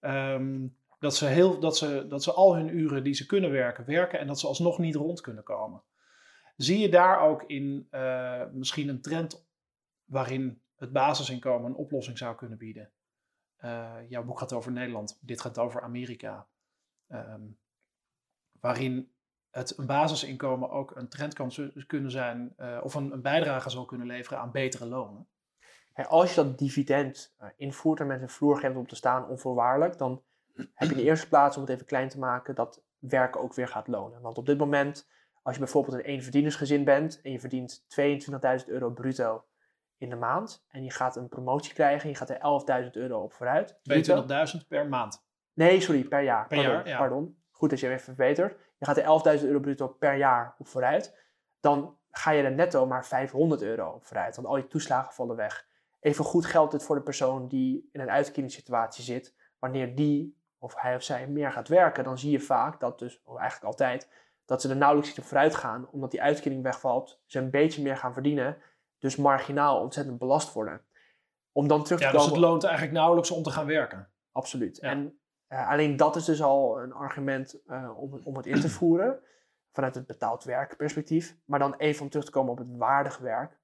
Um, 0.00 0.76
dat 1.04 1.16
ze, 1.16 1.26
heel, 1.26 1.60
dat, 1.60 1.76
ze, 1.76 2.06
dat 2.08 2.22
ze 2.22 2.32
al 2.32 2.56
hun 2.56 2.76
uren 2.76 3.04
die 3.04 3.14
ze 3.14 3.26
kunnen 3.26 3.50
werken, 3.50 3.84
werken 3.84 4.18
en 4.18 4.26
dat 4.26 4.40
ze 4.40 4.46
alsnog 4.46 4.78
niet 4.78 4.94
rond 4.94 5.20
kunnen 5.20 5.44
komen. 5.44 5.82
Zie 6.56 6.78
je 6.78 6.88
daar 6.88 7.20
ook 7.20 7.42
in 7.42 7.88
uh, 7.90 8.44
misschien 8.52 8.88
een 8.88 9.00
trend 9.00 9.46
waarin 10.04 10.62
het 10.76 10.92
basisinkomen 10.92 11.70
een 11.70 11.76
oplossing 11.76 12.18
zou 12.18 12.36
kunnen 12.36 12.58
bieden? 12.58 12.92
Uh, 13.64 13.94
jouw 14.08 14.24
boek 14.24 14.38
gaat 14.38 14.52
over 14.52 14.72
Nederland, 14.72 15.18
dit 15.20 15.40
gaat 15.40 15.58
over 15.58 15.82
Amerika. 15.82 16.46
Um, 17.08 17.58
waarin 18.60 19.12
het 19.50 19.76
basisinkomen 19.86 20.70
ook 20.70 20.96
een 20.96 21.08
trend 21.08 21.34
kan 21.34 21.52
kunnen 21.86 22.10
zijn, 22.10 22.54
uh, 22.58 22.80
of 22.82 22.94
een, 22.94 23.12
een, 23.12 23.22
bijdrage 23.22 23.70
zal 23.70 23.84
kunnen 23.84 24.06
leveren 24.06 24.38
aan 24.38 24.50
betere 24.50 24.86
lonen. 24.86 25.28
als 25.94 26.34
je 26.34 26.42
dat 26.42 26.58
dividend 26.58 27.34
invoert 27.56 28.00
en 28.00 28.06
met 28.06 28.22
een 28.22 28.28
vloer 28.28 28.76
om 28.76 28.86
te 28.86 28.96
staan 28.96 29.28
onvoorwaardelijk, 29.28 29.98
dan 29.98 30.22
heb 30.54 30.88
je 30.88 30.94
in 30.94 30.96
de 30.96 31.02
eerste 31.02 31.28
plaats, 31.28 31.56
om 31.56 31.62
het 31.62 31.72
even 31.72 31.86
klein 31.86 32.08
te 32.08 32.18
maken, 32.18 32.54
dat 32.54 32.82
werken 32.98 33.40
ook 33.40 33.54
weer 33.54 33.68
gaat 33.68 33.88
lonen. 33.88 34.20
Want 34.20 34.38
op 34.38 34.46
dit 34.46 34.58
moment, 34.58 35.08
als 35.42 35.54
je 35.54 35.60
bijvoorbeeld 35.60 35.94
een 35.94 36.04
eenverdienersgezin 36.04 36.84
bent 36.84 37.20
en 37.22 37.32
je 37.32 37.40
verdient 37.40 37.84
22.000 38.62 38.66
euro 38.66 38.90
bruto 38.90 39.44
in 39.98 40.10
de 40.10 40.16
maand 40.16 40.64
en 40.68 40.84
je 40.84 40.90
gaat 40.90 41.16
een 41.16 41.28
promotie 41.28 41.74
krijgen 41.74 42.02
en 42.02 42.08
je 42.08 42.16
gaat 42.16 42.30
er 42.30 42.84
11.000 42.84 42.90
euro 42.90 43.22
op 43.22 43.32
vooruit. 43.32 43.78
22.000 44.60 44.66
per 44.68 44.88
maand? 44.88 45.24
Nee, 45.52 45.80
sorry, 45.80 46.04
per 46.04 46.22
jaar. 46.22 46.46
Per 46.46 46.56
pardon, 46.56 46.74
jaar, 46.74 46.88
ja. 46.88 46.98
pardon. 46.98 47.38
Goed 47.50 47.70
dat 47.70 47.80
je 47.80 47.86
hem 47.86 47.94
even 47.94 48.14
verbetert. 48.14 48.60
Je 48.78 48.86
gaat 48.86 48.96
er 48.96 49.38
11.000 49.38 49.44
euro 49.44 49.60
bruto 49.60 49.88
per 49.88 50.16
jaar 50.16 50.54
op 50.58 50.66
vooruit. 50.66 51.18
Dan 51.60 51.98
ga 52.10 52.30
je 52.30 52.42
er 52.42 52.52
netto 52.52 52.86
maar 52.86 53.06
500 53.06 53.62
euro 53.62 53.90
op 53.90 54.04
vooruit. 54.04 54.36
Want 54.36 54.48
al 54.48 54.56
je 54.56 54.66
toeslagen 54.66 55.12
vallen 55.12 55.36
weg. 55.36 55.66
Even 56.00 56.24
goed 56.24 56.46
geldt 56.46 56.72
dit 56.72 56.82
voor 56.82 56.96
de 56.96 57.02
persoon 57.02 57.48
die 57.48 57.88
in 57.92 58.00
een 58.00 58.10
uitkeringssituatie 58.10 59.04
zit. 59.04 59.34
Wanneer 59.58 59.94
die 59.94 60.42
of 60.64 60.74
hij 60.76 60.94
of 60.94 61.02
zij 61.02 61.26
meer 61.26 61.52
gaat 61.52 61.68
werken, 61.68 62.04
dan 62.04 62.18
zie 62.18 62.30
je 62.30 62.40
vaak 62.40 62.80
dat 62.80 62.98
dus, 62.98 63.22
of 63.24 63.36
eigenlijk 63.36 63.66
altijd, 63.66 64.08
dat 64.44 64.60
ze 64.60 64.68
er 64.68 64.76
nauwelijks 64.76 65.16
iets 65.16 65.26
vooruit 65.26 65.54
gaan, 65.54 65.88
omdat 65.90 66.10
die 66.10 66.22
uitkering 66.22 66.62
wegvalt, 66.62 67.20
ze 67.26 67.38
een 67.38 67.50
beetje 67.50 67.82
meer 67.82 67.96
gaan 67.96 68.12
verdienen, 68.12 68.56
dus 68.98 69.16
marginaal 69.16 69.80
ontzettend 69.80 70.18
belast 70.18 70.52
worden. 70.52 70.80
Om 71.52 71.68
dan 71.68 71.84
terug 71.84 71.98
te 71.98 72.04
ja, 72.04 72.10
komen... 72.10 72.26
dus 72.26 72.36
het 72.36 72.44
loont 72.44 72.64
eigenlijk 72.64 72.94
nauwelijks 72.94 73.30
om 73.30 73.42
te 73.42 73.50
gaan 73.50 73.66
werken. 73.66 74.10
Absoluut. 74.32 74.78
En 74.78 75.18
uh, 75.48 75.68
alleen 75.68 75.96
dat 75.96 76.16
is 76.16 76.24
dus 76.24 76.42
al 76.42 76.82
een 76.82 76.92
argument 76.92 77.60
uh, 77.66 77.98
om, 78.00 78.20
om 78.24 78.36
het 78.36 78.46
in 78.46 78.60
te 78.60 78.70
voeren, 78.70 79.20
vanuit 79.72 79.94
het 79.94 80.06
betaald 80.06 80.44
werkperspectief. 80.44 81.36
Maar 81.44 81.58
dan 81.58 81.74
even 81.74 82.02
om 82.02 82.08
terug 82.08 82.24
te 82.24 82.30
komen 82.30 82.52
op 82.52 82.58
het 82.58 82.76
waardig 82.76 83.18
werk. 83.18 83.58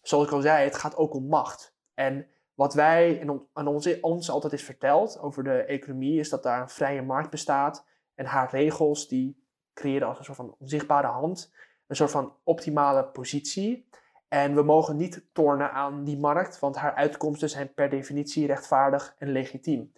Zoals 0.00 0.26
ik 0.26 0.32
al 0.32 0.40
zei, 0.40 0.64
het 0.64 0.76
gaat 0.76 0.96
ook 0.96 1.14
om 1.14 1.26
macht. 1.26 1.74
En 1.94 2.26
wat 2.60 2.74
wij 2.74 3.20
en 3.54 3.66
ons, 3.66 4.00
ons 4.00 4.30
altijd 4.30 4.52
is 4.52 4.64
verteld 4.64 5.18
over 5.18 5.44
de 5.44 5.62
economie, 5.62 6.18
is 6.18 6.28
dat 6.28 6.42
daar 6.42 6.60
een 6.60 6.68
vrije 6.68 7.02
markt 7.02 7.30
bestaat. 7.30 7.86
En 8.14 8.26
haar 8.26 8.50
regels 8.50 9.08
die 9.08 9.44
creëren 9.74 10.08
als 10.08 10.18
een 10.18 10.24
soort 10.24 10.36
van 10.36 10.56
onzichtbare 10.58 11.06
hand 11.06 11.52
een 11.86 11.96
soort 11.96 12.10
van 12.10 12.36
optimale 12.44 13.04
positie. 13.04 13.88
En 14.28 14.54
we 14.54 14.62
mogen 14.62 14.96
niet 14.96 15.26
tornen 15.32 15.72
aan 15.72 16.04
die 16.04 16.18
markt, 16.18 16.58
want 16.58 16.76
haar 16.76 16.94
uitkomsten 16.94 17.50
zijn 17.50 17.74
per 17.74 17.88
definitie 17.88 18.46
rechtvaardig 18.46 19.14
en 19.18 19.32
legitiem. 19.32 19.92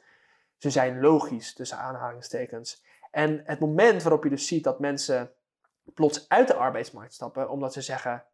Ze 0.57 0.71
zijn 0.71 1.01
logisch, 1.01 1.55
tussen 1.55 1.79
aanhalingstekens. 1.79 2.85
En 3.11 3.43
het 3.45 3.61
moment 3.61 4.03
waarop 4.03 4.25
je 4.25 4.31
dus 4.31 4.47
ziet 4.47 4.65
dat 4.65 4.81
mensen 4.81 5.33
plots 5.95 6.29
uit 6.29 6.49
de 6.49 6.55
arbeidsmarkt 6.55 7.15
stappen, 7.15 7.51
omdat 7.51 7.73
ze 7.73 7.81
zeggen: 7.81 8.25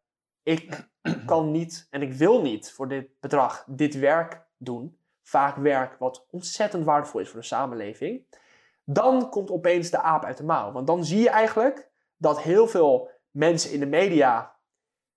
ik 0.49 0.89
kan 1.27 1.51
niet 1.51 1.87
en 1.91 2.03
ik 2.03 2.13
wil 2.13 2.43
niet 2.43 2.73
voor 2.73 2.89
dit 2.89 3.21
bedrag 3.21 3.65
dit 3.67 3.99
werk 3.99 4.47
doen, 4.57 4.99
vaak 5.23 5.57
werk 5.57 5.99
wat 5.99 6.27
ontzettend 6.31 6.85
waardevol 6.85 7.21
is 7.21 7.29
voor 7.29 7.41
de 7.41 7.47
samenleving, 7.47 8.27
dan 8.85 9.31
komt 9.31 9.51
opeens 9.51 9.91
de 9.91 10.01
aap 10.01 10.25
uit 10.25 10.37
de 10.37 10.45
mouw. 10.45 10.73
Want 10.73 10.87
dan 10.87 11.05
zie 11.05 11.21
je 11.21 11.31
eigenlijk 11.31 11.91
dat 12.17 12.41
heel 12.43 12.67
veel 12.67 13.11
mensen 13.31 13.73
in 13.73 13.81
de 13.81 13.87
media, 13.87 14.57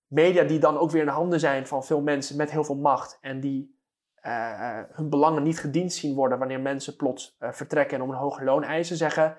media 0.08 0.44
die 0.44 0.60
dan 0.60 0.78
ook 0.78 0.92
weer 0.92 1.02
in 1.02 1.08
de 1.08 1.14
handen 1.14 1.40
zijn 1.40 1.68
van 1.68 1.84
veel 1.84 2.02
mensen 2.02 2.38
met 2.38 2.52
heel 2.52 2.64
veel 2.64 2.76
macht 2.76 3.18
en 3.22 3.40
die 3.40 3.80
eh, 4.16 4.80
hun 4.92 5.10
belangen 5.10 5.44
niet 5.44 5.60
gediend 5.60 5.94
zien 5.94 6.16
worden 6.16 6.40
wanneer 6.40 6.60
mensen 6.60 6.96
plots 6.96 7.36
eh, 7.40 7.52
vertrekken 7.52 7.98
en 7.98 8.04
om 8.04 8.10
een 8.10 8.16
hoger 8.16 8.46
loon 8.46 8.64
eisen, 8.64 8.98
zeggen 8.98 9.38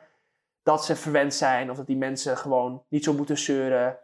dat 0.63 0.85
ze 0.85 0.97
verwend 0.97 1.35
zijn 1.35 1.71
of 1.71 1.77
dat 1.77 1.87
die 1.87 1.97
mensen 1.97 2.37
gewoon 2.37 2.85
niet 2.89 3.05
zo 3.05 3.13
moeten 3.13 3.39
zeuren. 3.39 3.99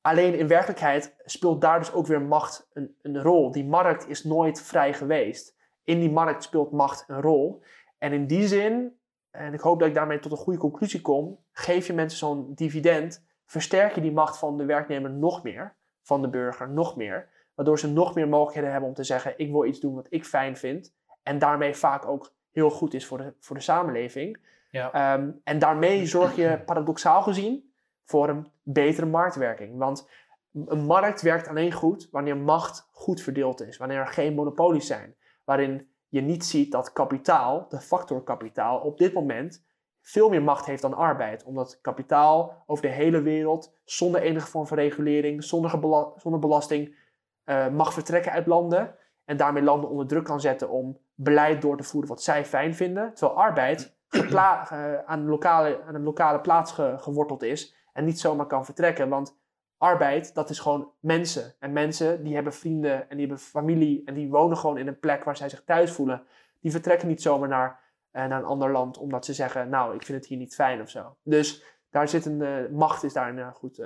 Alleen 0.00 0.34
in 0.34 0.48
werkelijkheid 0.48 1.14
speelt 1.24 1.60
daar 1.60 1.78
dus 1.78 1.92
ook 1.92 2.06
weer 2.06 2.22
macht 2.22 2.68
een, 2.72 2.96
een 3.02 3.22
rol. 3.22 3.50
Die 3.50 3.64
markt 3.64 4.08
is 4.08 4.24
nooit 4.24 4.62
vrij 4.62 4.94
geweest. 4.94 5.56
In 5.84 6.00
die 6.00 6.10
markt 6.10 6.42
speelt 6.42 6.72
macht 6.72 7.04
een 7.06 7.20
rol. 7.20 7.62
En 7.98 8.12
in 8.12 8.26
die 8.26 8.46
zin, 8.46 8.98
en 9.30 9.54
ik 9.54 9.60
hoop 9.60 9.78
dat 9.78 9.88
ik 9.88 9.94
daarmee 9.94 10.18
tot 10.18 10.32
een 10.32 10.38
goede 10.38 10.58
conclusie 10.58 11.00
kom, 11.00 11.38
geef 11.52 11.86
je 11.86 11.92
mensen 11.92 12.18
zo'n 12.18 12.54
dividend, 12.54 13.26
versterk 13.46 13.94
je 13.94 14.00
die 14.00 14.12
macht 14.12 14.38
van 14.38 14.56
de 14.56 14.64
werknemer 14.64 15.10
nog 15.10 15.42
meer, 15.42 15.76
van 16.02 16.22
de 16.22 16.28
burger 16.28 16.70
nog 16.70 16.96
meer, 16.96 17.28
waardoor 17.54 17.78
ze 17.78 17.92
nog 17.92 18.14
meer 18.14 18.28
mogelijkheden 18.28 18.70
hebben 18.70 18.88
om 18.88 18.94
te 18.94 19.04
zeggen: 19.04 19.34
ik 19.36 19.50
wil 19.50 19.64
iets 19.64 19.80
doen 19.80 19.94
wat 19.94 20.06
ik 20.08 20.24
fijn 20.24 20.56
vind, 20.56 20.94
en 21.22 21.38
daarmee 21.38 21.74
vaak 21.74 22.06
ook 22.06 22.32
heel 22.50 22.70
goed 22.70 22.94
is 22.94 23.06
voor 23.06 23.18
de, 23.18 23.34
voor 23.40 23.56
de 23.56 23.62
samenleving. 23.62 24.38
Ja. 24.70 24.92
Ehm, 24.92 25.30
en 25.44 25.58
daarmee 25.58 26.06
zorg 26.06 26.36
je 26.36 26.62
paradoxaal 26.64 27.22
gezien 27.22 27.69
voor 28.10 28.28
een 28.28 28.52
betere 28.62 29.06
marktwerking. 29.06 29.78
Want 29.78 30.08
een 30.52 30.84
markt 30.84 31.22
werkt 31.22 31.48
alleen 31.48 31.72
goed 31.72 32.08
wanneer 32.10 32.36
macht 32.36 32.88
goed 32.92 33.20
verdeeld 33.20 33.60
is, 33.66 33.76
wanneer 33.76 33.98
er 33.98 34.06
geen 34.06 34.34
monopolies 34.34 34.86
zijn, 34.86 35.16
waarin 35.44 35.88
je 36.08 36.20
niet 36.20 36.44
ziet 36.44 36.72
dat 36.72 36.92
kapitaal, 36.92 37.66
de 37.68 37.80
factor 37.80 38.22
kapitaal, 38.22 38.78
op 38.78 38.98
dit 38.98 39.12
moment 39.12 39.64
veel 40.00 40.28
meer 40.28 40.42
macht 40.42 40.66
heeft 40.66 40.82
dan 40.82 40.94
arbeid. 40.94 41.44
Omdat 41.44 41.80
kapitaal 41.80 42.62
over 42.66 42.84
de 42.84 42.90
hele 42.90 43.22
wereld, 43.22 43.76
zonder 43.84 44.22
enige 44.22 44.46
vorm 44.46 44.66
van 44.66 44.76
regulering, 44.76 45.44
zonder, 45.44 45.70
zonder 46.16 46.40
belasting, 46.40 46.96
uh, 47.44 47.68
mag 47.68 47.92
vertrekken 47.92 48.32
uit 48.32 48.46
landen. 48.46 48.94
En 49.24 49.36
daarmee 49.36 49.62
landen 49.62 49.90
onder 49.90 50.06
druk 50.06 50.24
kan 50.24 50.40
zetten 50.40 50.70
om 50.70 50.98
beleid 51.14 51.62
door 51.62 51.76
te 51.76 51.82
voeren 51.82 52.10
wat 52.10 52.22
zij 52.22 52.44
fijn 52.44 52.74
vinden. 52.74 53.14
Terwijl 53.14 53.38
arbeid 53.38 53.96
uh, 54.10 54.94
aan, 55.06 55.24
lokale, 55.28 55.82
aan 55.86 55.94
een 55.94 56.02
lokale 56.02 56.40
plaats 56.40 56.72
geworteld 56.72 57.42
is 57.42 57.78
en 58.00 58.06
niet 58.06 58.20
zomaar 58.20 58.46
kan 58.46 58.64
vertrekken. 58.64 59.08
Want 59.08 59.38
arbeid, 59.78 60.34
dat 60.34 60.50
is 60.50 60.58
gewoon 60.58 60.92
mensen. 61.00 61.54
En 61.58 61.72
mensen 61.72 62.22
die 62.24 62.34
hebben 62.34 62.52
vrienden 62.52 63.10
en 63.10 63.16
die 63.16 63.26
hebben 63.26 63.38
familie 63.44 64.02
en 64.04 64.14
die 64.14 64.28
wonen 64.28 64.56
gewoon 64.56 64.78
in 64.78 64.86
een 64.86 64.98
plek 64.98 65.24
waar 65.24 65.36
zij 65.36 65.48
zich 65.48 65.64
thuis 65.64 65.92
voelen. 65.92 66.22
Die 66.60 66.70
vertrekken 66.70 67.08
niet 67.08 67.22
zomaar 67.22 67.48
naar, 67.48 67.80
uh, 68.12 68.26
naar 68.26 68.38
een 68.38 68.44
ander 68.44 68.70
land 68.70 68.98
omdat 68.98 69.24
ze 69.24 69.34
zeggen, 69.34 69.68
nou, 69.68 69.94
ik 69.94 70.02
vind 70.02 70.18
het 70.18 70.26
hier 70.26 70.38
niet 70.38 70.54
fijn 70.54 70.80
of 70.80 70.88
zo. 70.88 71.16
Dus 71.22 71.64
daar 71.90 72.08
zit 72.08 72.26
een, 72.26 72.40
uh, 72.40 72.68
macht 72.70 73.02
is 73.02 73.12
daar 73.12 73.36
een, 73.36 73.52
goed, 73.52 73.80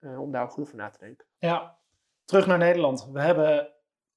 om 0.00 0.32
daar 0.32 0.48
goed 0.48 0.64
over 0.64 0.76
na 0.76 0.90
te 0.90 0.98
denken. 0.98 1.26
Ja, 1.38 1.76
terug 2.24 2.46
naar 2.46 2.58
Nederland. 2.58 3.08
We 3.12 3.20
hebben 3.20 3.68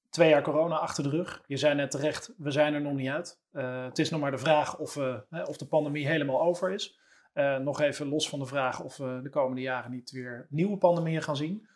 twee 0.10 0.30
jaar 0.30 0.42
corona 0.42 0.78
achter 0.78 1.04
de 1.04 1.10
rug. 1.10 1.44
Je 1.48 1.58
zei 1.58 1.76
net 1.76 1.92
terecht, 1.92 2.34
we 2.38 2.52
zijn 2.52 2.74
er 2.74 2.82
nog 2.82 2.94
niet 2.94 3.10
uit. 3.10 3.40
het 3.86 4.00
is 4.00 4.10
nog 4.10 4.22
maar 4.22 4.32
de 4.32 4.38
vraag 4.38 4.78
of, 4.78 4.98
of 5.46 5.58
de 5.58 5.68
pandemie 5.68 6.08
helemaal 6.08 6.42
over 6.42 6.72
is. 6.72 7.04
Uh, 7.36 7.58
nog 7.58 7.82
even 7.82 8.08
los 8.08 8.30
van 8.30 8.40
de 8.40 8.46
vraag 8.46 8.84
of 8.84 8.98
we 8.98 9.20
de 9.24 9.30
komende 9.30 9.62
jaren 9.62 9.92
niet 9.92 10.12
weer 10.12 10.48
nieuwe 10.50 10.78
pandemieën 10.78 11.22
gaan 11.22 11.36
zien. 11.36 11.68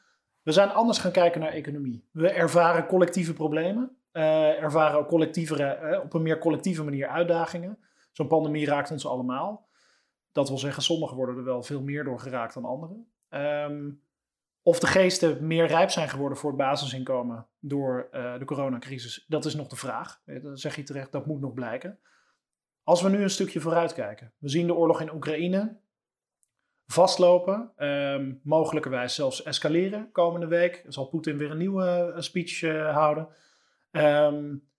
We 0.42 0.52
zijn 0.52 0.70
anders 0.70 0.98
gaan 0.98 1.12
kijken 1.12 1.42
naar 1.42 1.52
economie. 1.52 2.08
We 2.12 2.30
ervaren 2.30 2.86
collectieve 2.86 3.34
problemen, 3.34 3.98
uh, 4.14 4.62
ervaren 4.64 5.00
ook 5.00 5.08
collectievere, 5.08 5.80
uh, 5.84 6.00
op 6.00 6.14
een 6.14 6.22
meer 6.22 6.40
collectieve 6.40 6.84
manier 6.84 7.08
uitdagingen. 7.08 7.78
Zo'n 8.12 8.28
pandemie 8.28 8.66
raakt 8.66 8.92
ons 8.92 9.08
allemaal. 9.08 9.68
Dat 10.32 10.48
wil 10.48 10.58
zeggen, 10.58 10.84
sommigen 10.84 11.16
worden 11.16 11.38
er 11.38 11.44
wel 11.44 11.64
veel 11.64 11.82
meer 11.82 12.04
door 12.04 12.20
geraakt 12.20 12.54
dan 12.54 12.66
anderen. 12.66 13.12
Um, 13.30 14.02
of 14.62 14.80
de 14.80 14.88
geesten 14.88 15.48
meer 15.48 15.66
rijp 15.66 15.90
zijn 15.90 16.10
geworden 16.10 16.38
voor 16.38 16.50
het 16.50 16.60
basisinkomen 16.60 17.48
door 17.60 18.08
de 18.12 18.46
coronacrisis, 18.46 19.26
dat 19.28 19.46
is 19.46 19.56
nog 19.56 19.68
de 19.68 19.76
vraag. 19.76 20.22
Dat 20.26 20.60
zeg 20.60 20.76
je 20.76 20.84
terecht, 20.84 21.12
dat 21.12 21.26
moet 21.26 21.42
nog 21.42 21.54
blijken. 21.54 22.00
Als 22.90 23.02
we 23.02 23.10
nu 23.10 23.22
een 23.22 23.30
stukje 23.30 23.60
vooruit 23.60 23.94
kijken. 23.94 24.34
We 24.38 24.50
zien 24.50 24.68
de 24.68 24.74
oorlog 24.74 25.02
in 25.02 25.14
Oekraïne 25.14 25.80
vastlopen, 26.86 27.86
um, 27.86 28.40
mogelijkerwijs 28.44 29.16
zelfs 29.16 29.44
escaleren 29.44 30.12
komende 30.12 30.48
week. 30.48 30.86
Zal 30.88 31.06
Poetin 31.06 31.38
weer 31.38 31.52
een 31.52 31.58
nieuwe 31.58 32.14
uh, 32.16 32.22
speech 32.22 32.62
uh, 32.62 32.94
houden. 32.94 33.28
Um, 33.92 34.70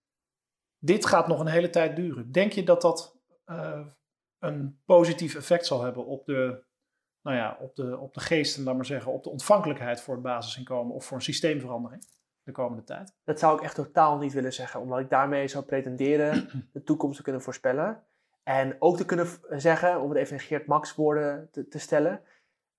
dit 0.79 1.07
gaat 1.07 1.29
nog 1.29 1.41
een 1.41 1.47
hele 1.47 1.71
tijd 1.71 1.97
duren. 1.97 2.33
Denk 2.33 2.53
je 2.53 2.63
dat 2.63 2.81
dat 2.81 3.21
uh, 3.47 3.87
een 4.39 4.81
positief 4.85 5.35
effect 5.35 5.67
zal 5.67 5.83
hebben 5.83 6.07
op 6.07 6.27
de, 6.27 6.65
nou 7.23 7.37
ja, 7.37 7.57
op 7.61 7.75
de, 7.75 7.99
op 7.99 8.15
de 8.15 8.21
geesten, 8.21 8.65
laat 8.65 8.77
maar 8.77 8.87
zeggen, 8.87 9.13
op 9.13 9.23
de 9.25 9.31
ontvankelijkheid 9.31 10.01
voor 10.01 10.15
het 10.15 10.23
basisinkomen 10.23 10.95
of 10.95 11.05
voor 11.05 11.17
een 11.17 11.23
systeemverandering? 11.23 12.07
De 12.51 12.57
komende 12.57 12.85
tijd? 12.85 13.15
Dat 13.25 13.39
zou 13.39 13.57
ik 13.57 13.63
echt 13.63 13.75
totaal 13.75 14.19
niet 14.19 14.33
willen 14.33 14.53
zeggen, 14.53 14.81
omdat 14.81 14.99
ik 14.99 15.11
daarmee 15.11 15.49
zou 15.49 15.65
pretenderen 15.65 16.49
de 16.73 16.83
toekomst 16.83 17.17
te 17.17 17.23
kunnen 17.23 17.43
voorspellen. 17.43 18.05
En 18.43 18.77
ook 18.79 18.97
te 18.97 19.05
kunnen 19.05 19.27
zeggen, 19.49 20.01
om 20.01 20.09
het 20.09 20.19
even 20.19 20.37
in 20.37 20.43
Geert 20.43 20.67
Max 20.67 20.95
woorden 20.95 21.49
te, 21.51 21.69
te 21.69 21.79
stellen, 21.79 22.23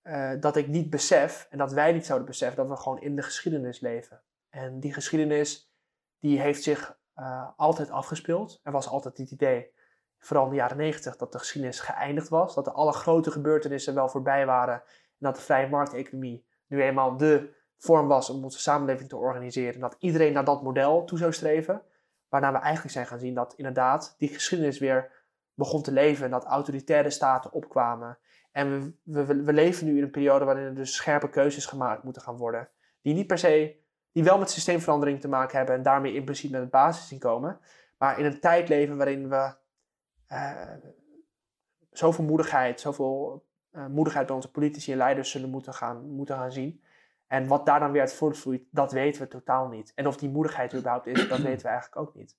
uh, 0.04 0.32
dat 0.40 0.56
ik 0.56 0.68
niet 0.68 0.90
besef 0.90 1.48
en 1.50 1.58
dat 1.58 1.72
wij 1.72 1.92
niet 1.92 2.06
zouden 2.06 2.28
beseffen 2.28 2.58
dat 2.58 2.78
we 2.78 2.84
gewoon 2.84 3.02
in 3.02 3.16
de 3.16 3.22
geschiedenis 3.22 3.80
leven. 3.80 4.22
En 4.50 4.80
die 4.80 4.94
geschiedenis 4.94 5.72
die 6.20 6.40
heeft 6.40 6.64
zich 6.64 6.98
uh, 7.16 7.48
altijd 7.56 7.90
afgespeeld. 7.90 8.60
Er 8.64 8.72
was 8.72 8.88
altijd 8.88 9.18
het 9.18 9.32
idee, 9.32 9.72
vooral 10.20 10.46
in 10.46 10.52
de 10.52 10.56
jaren 10.56 10.78
negentig, 10.78 11.16
dat 11.16 11.32
de 11.32 11.40
geschiedenis 11.40 11.80
geëindigd 11.80 12.30
was. 12.30 12.56
Dat 12.56 12.66
de 12.66 12.72
alle 12.72 12.94
grote 12.94 13.32
gebeurtenissen 13.32 13.94
wel 13.94 14.10
voorbij 14.10 14.46
waren. 14.46 14.76
En 14.76 15.18
dat 15.18 15.36
de 15.36 15.42
vrije 15.42 15.68
markteconomie 15.68 16.46
nu 16.68 16.82
eenmaal 16.82 17.18
de 17.18 17.54
vorm 17.82 18.08
was 18.08 18.30
om 18.30 18.44
onze 18.44 18.60
samenleving 18.60 19.10
te 19.10 19.16
organiseren. 19.16 19.74
En 19.74 19.80
dat 19.80 19.96
iedereen 20.00 20.34
naar 20.34 20.46
dat 20.46 20.64
model 20.64 21.04
toe 21.04 21.18
zou 21.18 21.34
streven. 21.34 21.82
Waarna 22.30 22.52
we 22.52 22.58
eigenlijk 22.58 22.94
zijn 22.94 23.06
gaan 23.06 23.20
zien 23.20 23.34
dat 23.34 23.54
inderdaad 23.54 24.16
die 24.18 24.30
geschiedenis 24.30 24.80
weer 24.80 25.12
begon 25.54 25.82
te 25.82 25.92
leven. 25.92 26.26
En 26.26 26.32
dat 26.32 26.46
autoritaire 26.46 27.10
staten 27.10 27.52
opkwamen. 27.52 28.18
En 28.52 28.98
we, 29.04 29.26
we, 29.26 29.54
leven 29.54 29.86
nu 29.86 29.98
in 29.98 30.04
een 30.04 30.12
periode 30.12 30.46
waarin 30.46 30.64
er 30.64 30.76
dus 30.76 30.96
scherpe 30.96 31.30
keuzes 31.30 31.66
gemaakt 31.66 32.04
moeten 32.04 32.22
gaan 32.22 32.38
worden. 32.38 32.70
Die 33.02 33.14
niet 33.14 33.28
per 33.28 33.38
se, 33.38 33.76
die 34.12 34.24
wel 34.24 34.38
met 34.38 34.50
systeemverandering 34.50 35.22
te 35.22 35.28
maken 35.28 35.58
hebben. 35.58 35.76
En 35.76 35.84
daarmee 35.84 36.14
in 36.14 36.24
principe 36.24 36.54
met 36.54 36.62
het 36.62 36.72
basisinkomen. 36.72 37.60
Maar 37.98 38.20
in 38.20 38.26
een 38.26 38.40
tijd 38.40 38.70
leven 38.70 38.98
waarin 38.98 39.30
we 39.30 39.54
uh, 40.32 40.74
zoveel 41.92 42.24
moedigheid, 42.24 42.80
zoveel 42.80 43.46
uh, 43.72 43.88
moedigheid 43.88 44.26
bij 44.26 44.36
onze 44.36 44.52
politici 44.52 44.92
en 44.92 44.98
leiders 44.98 45.32
zullen 45.32 45.50
moeten 45.50 45.74
gaan, 45.74 46.10
moeten 46.10 46.36
gaan 46.36 46.52
zien. 46.52 46.82
En 47.32 47.48
wat 47.48 47.66
daar 47.66 47.80
dan 47.80 47.92
weer 47.92 48.02
uit 48.02 48.14
voortvloeit, 48.14 48.64
dat 48.72 48.92
weten 48.92 49.22
we 49.22 49.28
totaal 49.28 49.68
niet. 49.68 49.92
En 49.96 50.08
of 50.08 50.18
die 50.18 50.30
moedigheid 50.30 50.72
er 50.72 50.78
überhaupt 50.78 51.08
is, 51.08 51.28
dat 51.28 51.40
weten 51.40 51.62
we 51.62 51.68
eigenlijk 51.68 51.96
ook 52.02 52.16
niet. 52.16 52.38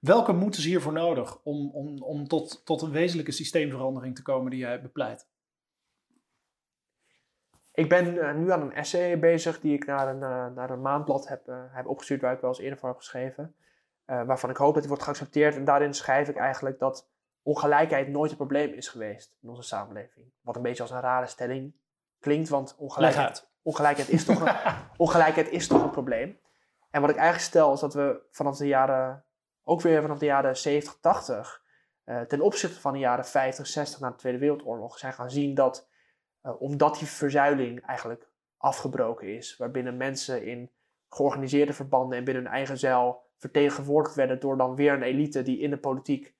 Welke 0.00 0.32
moed 0.32 0.56
is 0.56 0.64
hiervoor 0.64 0.92
nodig 0.92 1.40
om, 1.42 1.70
om, 1.70 2.02
om 2.02 2.26
tot, 2.26 2.64
tot 2.64 2.82
een 2.82 2.90
wezenlijke 2.90 3.32
systeemverandering 3.32 4.14
te 4.14 4.22
komen 4.22 4.50
die 4.50 4.60
jij 4.60 4.82
bepleit? 4.82 5.28
Ik 7.72 7.88
ben 7.88 8.14
uh, 8.14 8.34
nu 8.34 8.52
aan 8.52 8.60
een 8.60 8.72
essay 8.72 9.18
bezig 9.18 9.60
die 9.60 9.74
ik 9.74 9.86
naar 9.86 10.08
een, 10.08 10.20
uh, 10.20 10.54
naar 10.56 10.70
een 10.70 10.82
maandblad 10.82 11.28
heb, 11.28 11.48
uh, 11.48 11.62
heb 11.68 11.86
opgestuurd, 11.86 12.20
waar 12.20 12.32
ik 12.32 12.40
wel 12.40 12.50
eens 12.50 12.60
eerder 12.60 12.78
voor 12.78 12.88
heb 12.88 12.98
geschreven. 12.98 13.54
waarvan 14.04 14.50
ik 14.50 14.56
hoop 14.56 14.72
dat 14.72 14.82
die 14.82 14.88
wordt 14.88 15.04
geaccepteerd. 15.04 15.56
En 15.56 15.64
daarin 15.64 15.94
schrijf 15.94 16.28
ik 16.28 16.36
eigenlijk 16.36 16.78
dat 16.78 17.08
ongelijkheid 17.42 18.08
nooit 18.08 18.30
een 18.30 18.36
probleem 18.36 18.72
is 18.72 18.88
geweest 18.88 19.36
in 19.42 19.48
onze 19.48 19.62
samenleving. 19.62 20.26
Wat 20.40 20.56
een 20.56 20.62
beetje 20.62 20.82
als 20.82 20.92
een 20.92 21.00
rare 21.00 21.26
stelling 21.26 21.74
klinkt, 22.18 22.48
want 22.48 22.76
ongelijkheid 22.78 23.48
ongelijkheid 23.68 24.08
is 24.08 24.24
toch 24.24 24.40
een, 24.40 24.54
ongelijkheid 25.06 25.50
is 25.50 25.66
toch 25.66 25.82
een 25.82 25.90
probleem. 25.90 26.38
En 26.90 27.00
wat 27.00 27.10
ik 27.10 27.16
eigenlijk 27.16 27.46
stel 27.46 27.72
is 27.72 27.80
dat 27.80 27.94
we 27.94 28.20
vanaf 28.30 28.56
de 28.56 28.66
jaren, 28.66 29.24
ook 29.64 29.80
weer 29.80 30.00
vanaf 30.00 30.18
de 30.18 30.26
jaren 30.26 30.56
70, 30.56 30.98
80, 31.00 31.62
uh, 32.04 32.20
ten 32.20 32.40
opzichte 32.40 32.80
van 32.80 32.92
de 32.92 32.98
jaren 32.98 33.24
50, 33.24 33.66
60 33.66 34.00
na 34.00 34.10
de 34.10 34.16
Tweede 34.16 34.38
Wereldoorlog, 34.38 34.98
zijn 34.98 35.12
gaan 35.12 35.30
zien 35.30 35.54
dat, 35.54 35.88
uh, 36.42 36.60
omdat 36.60 36.98
die 36.98 37.08
verzuiling 37.08 37.86
eigenlijk 37.86 38.28
afgebroken 38.56 39.36
is, 39.36 39.56
waarbinnen 39.56 39.96
mensen 39.96 40.44
in 40.44 40.70
georganiseerde 41.08 41.72
verbanden 41.72 42.18
en 42.18 42.24
binnen 42.24 42.42
hun 42.42 42.52
eigen 42.52 42.78
zeil 42.78 43.22
vertegenwoordigd 43.36 44.14
werden 44.14 44.40
door 44.40 44.56
dan 44.56 44.74
weer 44.74 44.92
een 44.92 45.02
elite 45.02 45.42
die 45.42 45.58
in 45.58 45.70
de 45.70 45.78
politiek 45.78 46.34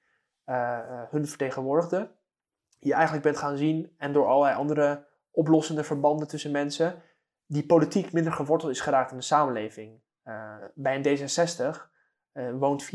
uh, 0.47 0.79
hun 1.11 1.27
vertegenwoordigde, 1.27 2.11
je 2.79 2.93
eigenlijk 2.93 3.23
bent 3.23 3.37
gaan 3.37 3.57
zien 3.57 3.95
en 3.97 4.13
door 4.13 4.27
allerlei 4.27 4.57
andere 4.57 5.07
oplossende 5.31 5.85
verbanden 5.85 6.29
tussen 6.29 6.51
mensen, 6.51 7.03
die 7.49 7.67
politiek 7.67 8.13
minder 8.13 8.33
geworteld 8.33 8.73
is 8.73 8.81
geraakt 8.81 9.11
in 9.11 9.17
de 9.17 9.23
samenleving. 9.23 10.01
Uh, 10.25 10.55
bij 10.75 10.95
een 10.95 11.19
D66 11.19 11.77
uh, 12.33 12.51
woont 12.59 12.85
94% 12.85 12.89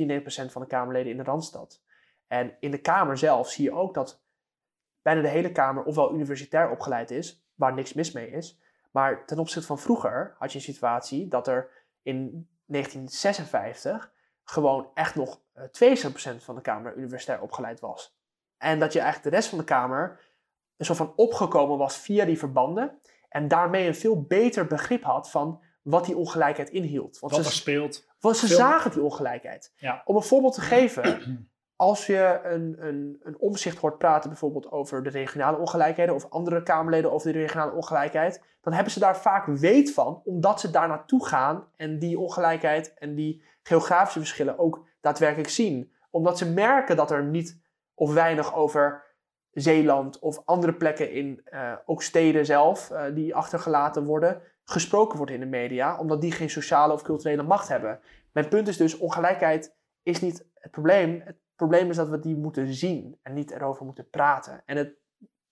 van 0.51 0.61
de 0.61 0.67
Kamerleden 0.67 1.11
in 1.11 1.17
de 1.17 1.23
Randstad. 1.23 1.83
En 2.27 2.57
in 2.59 2.71
de 2.71 2.81
Kamer 2.81 3.17
zelf 3.17 3.49
zie 3.49 3.63
je 3.63 3.71
ook 3.71 3.93
dat 3.93 4.23
bijna 5.01 5.21
de 5.21 5.27
hele 5.27 5.51
Kamer 5.51 5.83
ofwel 5.83 6.13
universitair 6.13 6.69
opgeleid 6.69 7.11
is, 7.11 7.45
waar 7.55 7.73
niks 7.73 7.93
mis 7.93 8.11
mee 8.11 8.31
is. 8.31 8.59
Maar 8.91 9.25
ten 9.25 9.39
opzichte 9.39 9.67
van 9.67 9.79
vroeger 9.79 10.35
had 10.39 10.51
je 10.51 10.57
een 10.57 10.63
situatie 10.63 11.27
dat 11.27 11.47
er 11.47 11.69
in 12.01 12.47
1956 12.65 14.11
gewoon 14.43 14.89
echt 14.93 15.15
nog 15.15 15.39
72% 15.39 15.41
eh, 15.59 16.33
van 16.37 16.55
de 16.55 16.61
Kamer 16.61 16.95
universitair 16.95 17.41
opgeleid 17.41 17.79
was. 17.79 18.17
En 18.57 18.79
dat 18.79 18.93
je 18.93 18.99
eigenlijk 18.99 19.29
de 19.29 19.35
rest 19.35 19.49
van 19.49 19.57
de 19.57 19.63
Kamer 19.63 20.19
een 20.77 20.85
soort 20.85 20.97
van 20.97 21.13
opgekomen 21.15 21.77
was 21.77 21.97
via 21.97 22.25
die 22.25 22.37
verbanden. 22.37 22.99
En 23.33 23.47
daarmee 23.47 23.87
een 23.87 23.95
veel 23.95 24.21
beter 24.21 24.67
begrip 24.67 25.03
had 25.03 25.29
van 25.29 25.61
wat 25.81 26.05
die 26.05 26.17
ongelijkheid 26.17 26.69
inhield. 26.69 27.19
Want 27.19 27.33
Wat 27.33 27.41
ze, 27.41 27.49
er 27.49 27.55
speelt. 27.55 28.07
want 28.19 28.37
ze 28.37 28.47
zagen 28.47 28.91
die 28.91 29.01
ongelijkheid. 29.01 29.73
Ja. 29.75 30.01
Om 30.05 30.15
een 30.15 30.21
voorbeeld 30.21 30.53
te 30.53 30.61
geven, 30.75 31.47
als 31.75 32.05
je 32.05 32.39
een, 32.43 32.75
een, 32.79 33.19
een 33.23 33.37
omzicht 33.39 33.77
hoort 33.77 33.97
praten 33.97 34.29
bijvoorbeeld 34.29 34.71
over 34.71 35.03
de 35.03 35.09
regionale 35.09 35.57
ongelijkheden 35.57 36.15
of 36.15 36.29
andere 36.29 36.63
Kamerleden 36.63 37.11
over 37.11 37.33
de 37.33 37.39
regionale 37.39 37.71
ongelijkheid, 37.71 38.41
dan 38.61 38.73
hebben 38.73 38.93
ze 38.93 38.99
daar 38.99 39.17
vaak 39.17 39.45
weet 39.45 39.93
van, 39.93 40.21
omdat 40.23 40.59
ze 40.59 40.71
daar 40.71 40.87
naartoe 40.87 41.25
gaan 41.27 41.67
en 41.75 41.99
die 41.99 42.19
ongelijkheid 42.19 42.93
en 42.93 43.15
die 43.15 43.43
geografische 43.63 44.19
verschillen 44.19 44.59
ook 44.59 44.85
daadwerkelijk 45.01 45.49
zien. 45.49 45.91
Omdat 46.09 46.37
ze 46.37 46.49
merken 46.49 46.95
dat 46.95 47.11
er 47.11 47.23
niet 47.23 47.61
of 47.93 48.13
weinig 48.13 48.55
over 48.55 49.02
Zeeland 49.53 50.19
of 50.19 50.41
andere 50.45 50.73
plekken 50.73 51.11
in 51.11 51.41
eh, 51.45 51.73
ook 51.85 52.03
steden 52.03 52.45
zelf, 52.45 52.91
eh, 52.91 53.13
die 53.13 53.35
achtergelaten 53.35 54.03
worden, 54.03 54.41
gesproken 54.63 55.17
wordt 55.17 55.31
in 55.31 55.39
de 55.39 55.45
media, 55.45 55.99
omdat 55.99 56.21
die 56.21 56.31
geen 56.31 56.49
sociale 56.49 56.93
of 56.93 57.01
culturele 57.01 57.43
macht 57.43 57.67
hebben. 57.67 57.99
Mijn 58.31 58.47
punt 58.47 58.67
is 58.67 58.77
dus, 58.77 58.97
ongelijkheid 58.97 59.75
is 60.03 60.19
niet 60.19 60.45
het 60.53 60.71
probleem. 60.71 61.21
Het 61.25 61.37
probleem 61.55 61.89
is 61.89 61.95
dat 61.95 62.09
we 62.09 62.19
die 62.19 62.35
moeten 62.35 62.73
zien 62.73 63.19
en 63.21 63.33
niet 63.33 63.51
erover 63.51 63.85
moeten 63.85 64.09
praten. 64.09 64.63
En 64.65 64.77
het, 64.77 64.95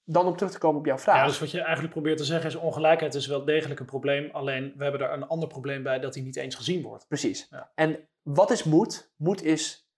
dan 0.03 0.25
om 0.25 0.35
terug 0.35 0.51
te 0.51 0.59
komen 0.59 0.79
op 0.79 0.85
jouw 0.85 0.97
vraag. 0.97 1.15
Ja, 1.17 1.25
dus 1.25 1.39
wat 1.39 1.51
je 1.51 1.61
eigenlijk 1.61 1.93
probeert 1.93 2.17
te 2.17 2.23
zeggen 2.23 2.49
is 2.49 2.55
ongelijkheid 2.55 3.13
is 3.13 3.27
wel 3.27 3.45
degelijk 3.45 3.79
een 3.79 3.85
probleem. 3.85 4.29
Alleen 4.31 4.73
we 4.77 4.83
hebben 4.83 5.01
er 5.01 5.13
een 5.13 5.27
ander 5.27 5.47
probleem 5.47 5.83
bij 5.83 5.99
dat 5.99 6.13
die 6.13 6.23
niet 6.23 6.35
eens 6.35 6.55
gezien 6.55 6.81
wordt. 6.81 7.07
Precies. 7.07 7.47
Ja. 7.49 7.71
En 7.75 8.07
wat 8.21 8.51
is 8.51 8.63
moed? 8.63 9.13
Moed 9.15 9.43
is, 9.43 9.89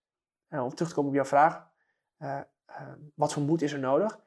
eh, 0.47 0.63
om 0.63 0.69
terug 0.69 0.89
te 0.89 0.95
komen 0.95 1.09
op 1.09 1.15
jouw 1.15 1.25
vraag, 1.25 1.71
eh, 2.75 2.87
wat 3.15 3.33
voor 3.33 3.43
moed 3.43 3.61
is 3.61 3.73
er 3.73 3.79
nodig? 3.79 4.19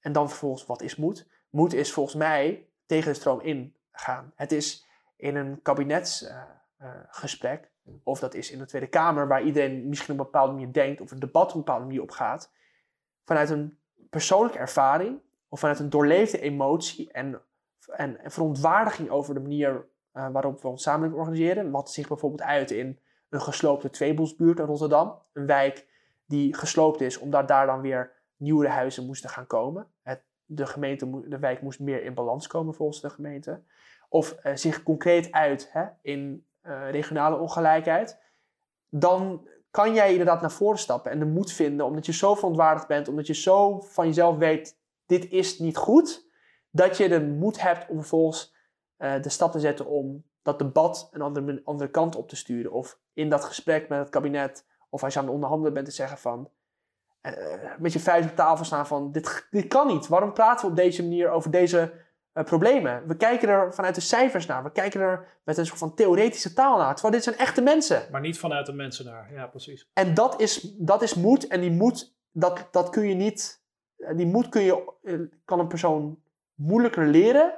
En 0.00 0.12
dan 0.12 0.28
vervolgens, 0.28 0.66
wat 0.66 0.82
is 0.82 0.96
moed? 0.96 1.28
Moed 1.50 1.72
is 1.72 1.92
volgens 1.92 2.16
mij 2.16 2.68
tegen 2.86 3.12
de 3.12 3.18
stroom 3.18 3.40
ingaan. 3.40 4.32
Het 4.34 4.52
is 4.52 4.86
in 5.16 5.36
een 5.36 5.62
kabinetsgesprek, 5.62 7.70
of 8.02 8.18
dat 8.18 8.34
is 8.34 8.50
in 8.50 8.58
de 8.58 8.66
Tweede 8.66 8.88
Kamer, 8.88 9.28
waar 9.28 9.42
iedereen 9.42 9.88
misschien 9.88 10.12
op 10.12 10.18
een 10.18 10.24
bepaalde 10.24 10.52
manier 10.52 10.72
denkt, 10.72 11.00
of 11.00 11.10
een 11.10 11.18
debat 11.18 11.48
op 11.48 11.54
een 11.54 11.60
bepaalde 11.60 11.84
manier 11.84 12.02
opgaat, 12.02 12.52
vanuit 13.24 13.50
een 13.50 13.78
persoonlijke 14.10 14.58
ervaring, 14.58 15.20
of 15.48 15.60
vanuit 15.60 15.78
een 15.78 15.90
doorleefde 15.90 16.40
emotie 16.40 17.12
en, 17.12 17.42
en, 17.86 18.18
en 18.18 18.30
verontwaardiging 18.30 19.10
over 19.10 19.34
de 19.34 19.40
manier 19.40 19.86
eh, 20.12 20.28
waarop 20.28 20.62
we 20.62 20.68
ons 20.68 20.82
samenleving 20.82 21.20
organiseren. 21.20 21.70
Wat 21.70 21.90
zich 21.90 22.08
bijvoorbeeld 22.08 22.42
uit 22.42 22.70
in 22.70 22.98
een 23.28 23.40
gesloopte 23.40 23.90
tweeboelsbuurt 23.90 24.58
in 24.58 24.64
Rotterdam. 24.64 25.22
Een 25.32 25.46
wijk 25.46 25.86
die 26.26 26.54
gesloopt 26.54 27.00
is, 27.00 27.18
omdat 27.18 27.48
daar 27.48 27.66
dan 27.66 27.80
weer 27.80 28.12
nieuwe 28.36 28.68
huizen 28.68 29.06
moesten 29.06 29.30
gaan 29.30 29.46
komen. 29.46 29.86
Het, 30.02 30.22
de, 30.44 30.66
gemeente, 30.66 31.28
de 31.28 31.38
wijk 31.38 31.62
moest 31.62 31.80
meer 31.80 32.02
in 32.02 32.14
balans 32.14 32.46
komen 32.46 32.74
volgens 32.74 33.00
de 33.00 33.10
gemeente. 33.10 33.62
Of 34.08 34.32
eh, 34.32 34.54
zich 34.54 34.82
concreet 34.82 35.32
uit 35.32 35.72
hè, 35.72 35.84
in 36.02 36.46
eh, 36.60 36.90
regionale 36.90 37.38
ongelijkheid. 37.38 38.20
Dan 38.88 39.48
kan 39.70 39.94
jij 39.94 40.10
inderdaad 40.10 40.40
naar 40.40 40.52
voren 40.52 40.78
stappen 40.78 41.10
en 41.10 41.18
de 41.18 41.24
moed 41.24 41.52
vinden, 41.52 41.86
omdat 41.86 42.06
je 42.06 42.12
zo 42.12 42.34
verontwaardigd 42.34 42.86
bent, 42.86 43.08
omdat 43.08 43.26
je 43.26 43.34
zo 43.34 43.80
van 43.80 44.06
jezelf 44.06 44.36
weet, 44.36 44.78
dit 45.06 45.30
is 45.30 45.58
niet 45.58 45.76
goed, 45.76 46.28
dat 46.70 46.96
je 46.96 47.08
de 47.08 47.20
moed 47.20 47.60
hebt 47.60 47.88
om 47.88 47.96
vervolgens 47.96 48.54
eh, 48.96 49.22
de 49.22 49.28
stap 49.28 49.52
te 49.52 49.60
zetten 49.60 49.86
om 49.86 50.24
dat 50.42 50.58
debat 50.58 51.08
een 51.12 51.20
andere, 51.20 51.60
andere 51.64 51.90
kant 51.90 52.16
op 52.16 52.28
te 52.28 52.36
sturen. 52.36 52.72
Of 52.72 53.00
in 53.12 53.28
dat 53.30 53.44
gesprek 53.44 53.88
met 53.88 53.98
het 53.98 54.08
kabinet, 54.08 54.65
of 54.88 55.02
als 55.04 55.12
je 55.12 55.18
aan 55.18 55.24
het 55.24 55.34
onderhandelen 55.34 55.74
bent, 55.74 55.86
te 55.86 55.92
zeggen 55.92 56.18
van, 56.18 56.50
eh, 57.20 57.32
met 57.78 57.92
je 57.92 58.00
vuist 58.00 58.28
op 58.30 58.36
tafel 58.36 58.64
staan 58.64 58.86
van, 58.86 59.12
dit, 59.12 59.46
dit 59.50 59.66
kan 59.66 59.86
niet. 59.86 60.06
Waarom 60.08 60.32
praten 60.32 60.64
we 60.64 60.70
op 60.70 60.76
deze 60.76 61.02
manier 61.02 61.30
over 61.30 61.50
deze 61.50 61.92
eh, 62.32 62.44
problemen? 62.44 63.06
We 63.06 63.16
kijken 63.16 63.48
er 63.48 63.74
vanuit 63.74 63.94
de 63.94 64.00
cijfers 64.00 64.46
naar. 64.46 64.62
We 64.62 64.72
kijken 64.72 65.00
er 65.00 65.26
met 65.44 65.56
een 65.58 65.66
soort 65.66 65.78
van 65.78 65.94
theoretische 65.94 66.52
taal 66.52 66.78
naar. 66.78 66.92
Terwijl 66.94 67.14
dit 67.14 67.24
zijn 67.24 67.36
echte 67.36 67.60
mensen. 67.62 68.02
Maar 68.10 68.20
niet 68.20 68.38
vanuit 68.38 68.66
de 68.66 68.72
mensen 68.72 69.04
daar. 69.04 69.32
Ja, 69.32 69.46
precies. 69.46 69.90
En 69.92 70.14
dat 70.14 70.40
is, 70.40 70.60
dat 70.78 71.02
is 71.02 71.14
moed. 71.14 71.46
En 71.46 71.60
die 71.60 71.70
moed, 71.72 72.16
dat, 72.32 72.68
dat 72.70 72.90
kun 72.90 73.08
je 73.08 73.14
niet. 73.14 73.62
eh, 73.96 74.16
Die 74.16 74.26
moed 74.26 74.48
kun 74.48 74.62
je, 74.62 74.94
kan 75.44 75.58
een 75.58 75.68
persoon 75.68 76.18
moeilijker 76.54 77.06
leren 77.06 77.52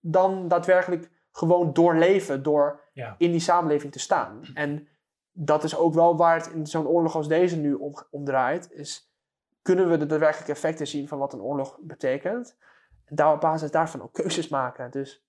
dan 0.00 0.48
daadwerkelijk 0.48 1.10
gewoon 1.32 1.72
doorleven 1.72 2.42
door 2.42 2.80
Ja. 2.92 3.14
in 3.18 3.30
die 3.30 3.40
samenleving 3.40 3.92
te 3.92 3.98
staan. 3.98 4.40
En 4.54 4.88
dat 5.36 5.64
is 5.64 5.76
ook 5.76 5.94
wel 5.94 6.16
waar 6.16 6.36
het 6.36 6.46
in 6.46 6.66
zo'n 6.66 6.86
oorlog 6.86 7.14
als 7.14 7.28
deze 7.28 7.56
nu 7.56 7.74
om, 8.10 8.24
draait. 8.24 8.72
Is 8.72 9.12
kunnen 9.62 9.90
we 9.90 9.96
de 9.96 10.06
daadwerkelijke 10.06 10.52
effecten 10.52 10.86
zien 10.86 11.08
van 11.08 11.18
wat 11.18 11.32
een 11.32 11.40
oorlog 11.40 11.78
betekent? 11.80 12.56
En 13.04 13.16
daar 13.16 13.32
op 13.32 13.40
basis 13.40 13.70
daarvan 13.70 14.02
ook 14.02 14.12
keuzes 14.12 14.48
maken. 14.48 14.90
Dus 14.90 15.24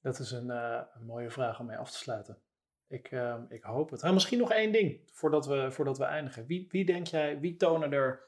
Dat 0.00 0.18
is 0.18 0.30
een, 0.30 0.50
eh, 0.50 0.80
mooie 1.00 1.30
vraag 1.30 1.60
om 1.60 1.66
mee 1.66 1.76
af 1.76 1.90
te 1.90 1.96
sluiten. 1.96 2.38
Ik, 2.86 3.10
eh, 3.10 3.36
ik 3.48 3.62
hoop 3.62 3.90
het. 3.90 4.02
En 4.02 4.14
misschien 4.14 4.38
nog 4.38 4.52
één 4.52 4.72
ding 4.72 5.00
voordat 5.12 5.46
we, 5.46 5.70
voordat 5.70 5.98
we 5.98 6.04
eindigen. 6.04 6.46
Wie, 6.46 6.66
wie 6.70 6.84
denk 6.84 7.06
jij, 7.06 7.40
wie 7.40 7.56
tonen 7.56 7.92
er, 7.92 8.22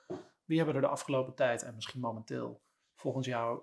wie 0.45 0.57
hebben 0.57 0.75
er 0.75 0.81
de 0.81 0.87
afgelopen 0.87 1.35
tijd 1.35 1.63
en 1.63 1.75
misschien 1.75 2.01
momenteel 2.01 2.63
volgens 2.95 3.27
jou 3.27 3.61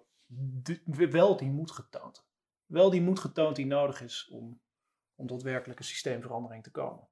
wel 0.94 1.38
die 1.38 1.52
moed 1.52 1.72
getoond? 1.72 2.26
Wel 2.66 2.90
die 2.90 3.02
moed 3.02 3.20
getoond 3.20 3.56
die 3.56 3.66
nodig 3.66 4.02
is 4.02 4.30
om, 4.32 4.62
om 5.18 5.28
tot 5.28 5.42
werkelijke 5.42 5.84
systeemverandering 5.84 6.64
te 6.64 6.72
komen. 6.72 7.08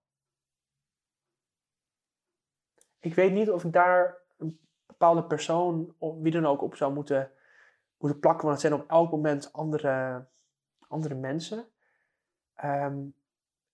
ik 3.05 3.15
weet 3.15 3.31
niet 3.31 3.49
of 3.49 3.63
ik 3.63 3.73
daar 3.73 4.17
een 4.37 4.59
bepaalde 4.85 5.23
persoon 5.23 5.95
of 5.97 6.17
wie 6.17 6.31
dan 6.31 6.45
ook 6.45 6.61
op 6.61 6.75
zou 6.75 6.93
moeten, 6.93 7.31
moeten 7.97 8.19
plakken. 8.19 8.47
Want 8.47 8.61
het 8.61 8.71
zijn 8.71 8.81
op 8.81 8.89
elk 8.89 9.11
moment 9.11 9.53
andere, 9.53 10.25
andere 10.87 11.15
mensen. 11.15 11.67
Ehm, 12.55 12.97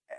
eh, 0.06 0.18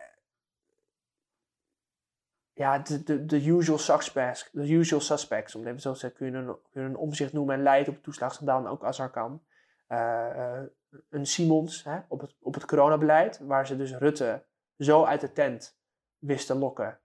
ja, 2.53 2.79
de, 2.79 3.03
de, 3.03 3.27
de 3.27 3.47
usual 3.47 3.79
suspects, 3.79 4.49
de 4.53 4.73
usual 4.73 5.01
suspects, 5.01 5.55
om 5.55 5.61
het 5.61 5.69
even 5.69 5.83
zo 5.83 5.93
te 5.93 5.99
zeggen, 5.99 6.19
kun 6.19 6.31
je 6.31 6.37
een, 6.37 6.57
kun 6.71 6.83
je 6.83 6.89
een 6.89 6.97
omzicht 6.97 7.33
noemen 7.33 7.55
en 7.55 7.63
leidt 7.63 7.89
op 7.89 8.07
en 8.47 8.67
ook 8.67 8.85
Azarkan. 8.85 9.43
Eh, 9.87 10.57
eh, 10.59 10.65
een 11.09 11.27
Simons 11.27 11.85
hè, 11.85 11.99
op, 12.09 12.21
het, 12.21 12.35
op 12.41 12.55
het 12.55 12.65
coronabeleid, 12.65 13.39
waar 13.39 13.67
ze 13.67 13.77
dus 13.77 13.97
Rutte 13.97 14.45
zo 14.79 15.05
uit 15.05 15.21
de 15.21 15.33
tent 15.33 15.79
wisten 16.19 16.59
lokken. 16.59 16.99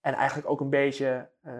En 0.00 0.14
eigenlijk 0.14 0.50
ook 0.50 0.60
een 0.60 0.70
beetje 0.70 1.28
eh, 1.40 1.52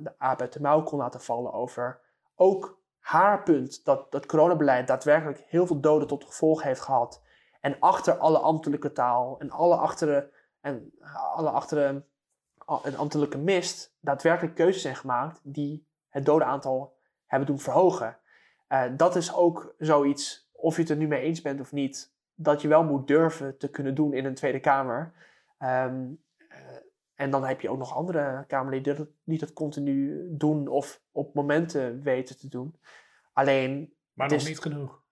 de 0.00 0.14
aap 0.18 0.40
uit 0.40 0.52
de 0.52 0.60
mouw 0.60 0.82
kon 0.82 0.98
laten 0.98 1.20
vallen 1.20 1.52
over 1.52 2.00
ook 2.34 2.80
haar 2.98 3.42
punt 3.42 3.84
dat 3.84 4.12
dat 4.12 4.26
coronabeleid 4.26 4.86
daadwerkelijk 4.86 5.44
heel 5.46 5.66
veel 5.66 5.80
doden 5.80 6.08
tot 6.08 6.24
gevolg 6.24 6.62
heeft 6.62 6.80
gehad. 6.80 7.22
En 7.60 7.76
achter 7.78 8.16
alle 8.16 8.38
ambtelijke 8.38 8.92
taal 8.92 9.38
en 9.38 9.50
alle 9.50 9.76
achteren 9.76 10.30
en 10.60 10.94
alle 11.34 11.50
achteren 11.50 12.06
een 12.82 12.96
ambtelijke 12.96 13.38
mist 13.38 13.96
daadwerkelijk 14.00 14.54
keuzes 14.54 14.82
zijn 14.82 14.96
gemaakt 14.96 15.40
die 15.42 15.86
het 16.08 16.24
dodenaantal 16.24 16.96
hebben 17.26 17.48
doen 17.48 17.58
verhogen. 17.58 18.18
Eh, 18.68 18.84
dat 18.96 19.16
is 19.16 19.34
ook 19.34 19.74
zoiets, 19.78 20.50
of 20.62 20.74
je 20.76 20.80
het 20.82 20.90
er 20.90 20.96
nu 20.96 21.06
mee 21.06 21.20
eens 21.20 21.42
bent 21.42 21.60
of 21.60 21.72
niet, 21.72 22.14
dat 22.34 22.62
je 22.62 22.68
wel 22.68 22.84
moet 22.84 23.06
durven 23.06 23.58
te 23.58 23.70
kunnen 23.70 23.94
doen 23.94 24.12
in 24.14 24.24
een 24.24 24.34
Tweede 24.34 24.60
Kamer. 24.60 25.12
Ehm, 25.58 26.06
eh, 26.48 26.58
en 27.14 27.30
dan 27.30 27.44
heb 27.44 27.60
je 27.60 27.70
ook 27.70 27.78
nog 27.78 27.94
andere 27.94 28.44
Kamerleden 28.46 28.84
die 28.94 29.04
dat, 29.04 29.14
die 29.24 29.38
dat 29.38 29.52
continu 29.52 30.26
doen 30.30 30.68
of 30.68 31.02
op 31.12 31.34
momenten 31.34 32.02
weten 32.02 32.36
te 32.38 32.48
doen. 32.48 32.76
Alleen, 33.32 33.94
Maar 34.12 34.28
nog 34.28 34.36
is- 34.36 34.48
niet 34.48 34.58
genoeg. 34.60 35.02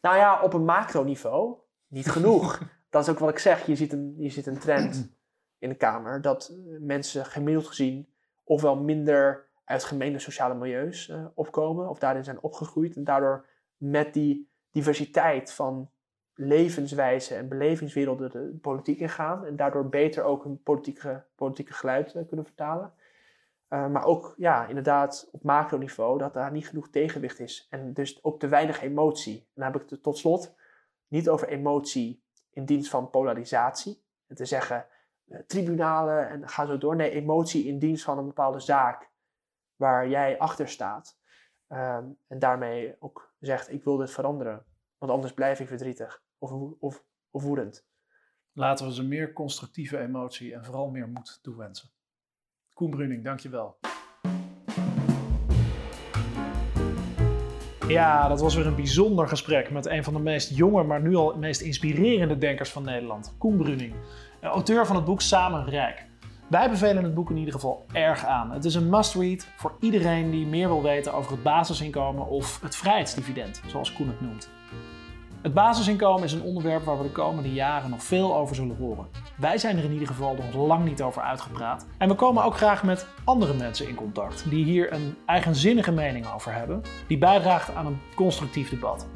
nou 0.00 0.16
ja, 0.16 0.42
op 0.42 0.52
een 0.52 0.64
macroniveau 0.64 1.56
niet 1.86 2.10
genoeg. 2.10 2.60
dat 2.90 3.02
is 3.02 3.08
ook 3.08 3.18
wat 3.18 3.30
ik 3.30 3.38
zeg. 3.38 3.66
Je 3.66 3.76
ziet 3.76 3.92
een, 3.92 4.14
je 4.18 4.30
ziet 4.30 4.46
een 4.46 4.58
trend 4.58 5.10
in 5.58 5.68
de 5.68 5.74
Kamer 5.74 6.22
dat 6.22 6.48
eh, 6.48 6.56
mensen 6.80 7.24
gemiddeld 7.26 7.66
gezien 7.66 8.08
ofwel 8.44 8.76
minder 8.76 9.48
uit 9.64 9.84
gemene 9.84 10.18
sociale 10.18 10.54
milieus 10.54 11.08
eh, 11.08 11.26
opkomen 11.34 11.88
of 11.88 11.98
daarin 11.98 12.24
zijn 12.24 12.42
opgegroeid 12.42 12.96
en 12.96 13.04
daardoor 13.04 13.46
met 13.76 14.14
die 14.14 14.50
diversiteit 14.72 15.52
van 15.52 15.90
levenswijze 16.34 17.34
en 17.34 17.48
belevingswerelden 17.48 18.30
de 18.30 18.58
politiek 18.60 18.98
ingaan 18.98 19.44
en 19.44 19.56
daardoor 19.56 19.88
beter 19.88 20.24
ook 20.24 20.44
hun 20.44 20.62
politieke, 20.62 21.24
politieke 21.34 21.72
geluid 21.72 22.14
eh, 22.14 22.26
kunnen 22.26 22.46
vertalen. 22.46 22.92
Eh, 23.68 23.88
maar 23.88 24.04
ook, 24.04 24.34
ja, 24.36 24.66
inderdaad, 24.66 25.28
op 25.32 25.42
macroniveau 25.42 26.18
dat 26.18 26.34
daar 26.34 26.52
niet 26.52 26.68
genoeg 26.68 26.88
tegenwicht 26.90 27.40
is. 27.40 27.66
En 27.70 27.92
dus 27.92 28.24
ook 28.24 28.38
te 28.38 28.48
weinig 28.48 28.82
emotie. 28.82 29.38
En 29.38 29.62
dan 29.62 29.72
heb 29.72 29.82
ik 29.82 29.90
het 29.90 30.02
tot 30.02 30.18
slot 30.18 30.54
niet 31.08 31.28
over 31.28 31.48
emotie 31.48 32.22
in 32.50 32.64
dienst 32.64 32.90
van 32.90 33.10
polarisatie. 33.10 34.02
En 34.26 34.36
te 34.36 34.44
zeggen, 34.44 34.86
eh, 35.28 35.38
tribunalen 35.46 36.28
en 36.28 36.48
ga 36.48 36.66
zo 36.66 36.78
door. 36.78 36.96
Nee, 36.96 37.10
emotie 37.10 37.66
in 37.66 37.78
dienst 37.78 38.04
van 38.04 38.18
een 38.18 38.26
bepaalde 38.26 38.60
zaak 38.60 39.10
waar 39.76 40.08
jij 40.08 40.38
achter 40.38 40.68
staat. 40.68 41.18
Ehm, 41.68 42.04
en 42.28 42.38
daarmee 42.38 42.96
ook 42.98 43.31
zegt, 43.46 43.72
ik 43.72 43.84
wil 43.84 43.96
dit 43.96 44.10
veranderen. 44.10 44.64
Want 44.98 45.12
anders 45.12 45.34
blijf 45.34 45.60
ik 45.60 45.68
verdrietig 45.68 46.22
of, 46.38 46.52
of 47.30 47.42
woedend. 47.42 47.86
Laten 48.52 48.86
we 48.86 48.94
ze 48.94 49.02
meer 49.02 49.32
constructieve 49.32 49.98
emotie 49.98 50.54
en 50.54 50.64
vooral 50.64 50.90
meer 50.90 51.08
moed 51.08 51.38
toewensen. 51.42 51.90
Koen 52.74 52.90
Bruning, 52.90 53.24
dankjewel. 53.24 53.78
Ja, 57.88 58.28
dat 58.28 58.40
was 58.40 58.54
weer 58.54 58.66
een 58.66 58.76
bijzonder 58.76 59.28
gesprek 59.28 59.70
met 59.70 59.86
een 59.86 60.04
van 60.04 60.12
de 60.12 60.20
meest 60.20 60.56
jonge, 60.56 60.82
maar 60.82 61.02
nu 61.02 61.14
al 61.14 61.38
meest 61.38 61.60
inspirerende 61.60 62.38
denkers 62.38 62.70
van 62.70 62.84
Nederland, 62.84 63.34
Koen 63.38 63.56
Bruning, 63.56 63.94
auteur 64.40 64.86
van 64.86 64.96
het 64.96 65.04
boek 65.04 65.20
Samen 65.20 65.68
Rijk. 65.68 66.11
Wij 66.52 66.70
bevelen 66.70 67.04
het 67.04 67.14
boek 67.14 67.30
in 67.30 67.36
ieder 67.36 67.54
geval 67.54 67.84
erg 67.92 68.24
aan. 68.24 68.50
Het 68.50 68.64
is 68.64 68.74
een 68.74 68.88
must-read 68.88 69.46
voor 69.56 69.76
iedereen 69.80 70.30
die 70.30 70.46
meer 70.46 70.68
wil 70.68 70.82
weten 70.82 71.14
over 71.14 71.32
het 71.32 71.42
basisinkomen 71.42 72.28
of 72.28 72.60
het 72.62 72.76
vrijheidsdividend, 72.76 73.62
zoals 73.66 73.92
Koen 73.92 74.06
het 74.06 74.20
noemt. 74.20 74.50
Het 75.42 75.54
basisinkomen 75.54 76.24
is 76.24 76.32
een 76.32 76.42
onderwerp 76.42 76.84
waar 76.84 76.96
we 76.96 77.02
de 77.02 77.12
komende 77.12 77.52
jaren 77.52 77.90
nog 77.90 78.02
veel 78.02 78.36
over 78.36 78.54
zullen 78.54 78.76
horen. 78.76 79.06
Wij 79.36 79.58
zijn 79.58 79.78
er 79.78 79.84
in 79.84 79.92
ieder 79.92 80.06
geval 80.06 80.34
nog 80.34 80.66
lang 80.66 80.84
niet 80.84 81.02
over 81.02 81.22
uitgepraat. 81.22 81.86
En 81.98 82.08
we 82.08 82.14
komen 82.14 82.44
ook 82.44 82.56
graag 82.56 82.82
met 82.82 83.06
andere 83.24 83.54
mensen 83.54 83.88
in 83.88 83.94
contact 83.94 84.50
die 84.50 84.64
hier 84.64 84.92
een 84.92 85.16
eigenzinnige 85.26 85.92
mening 85.92 86.32
over 86.34 86.54
hebben, 86.54 86.82
die 87.06 87.18
bijdraagt 87.18 87.74
aan 87.74 87.86
een 87.86 88.00
constructief 88.14 88.70
debat. 88.70 89.06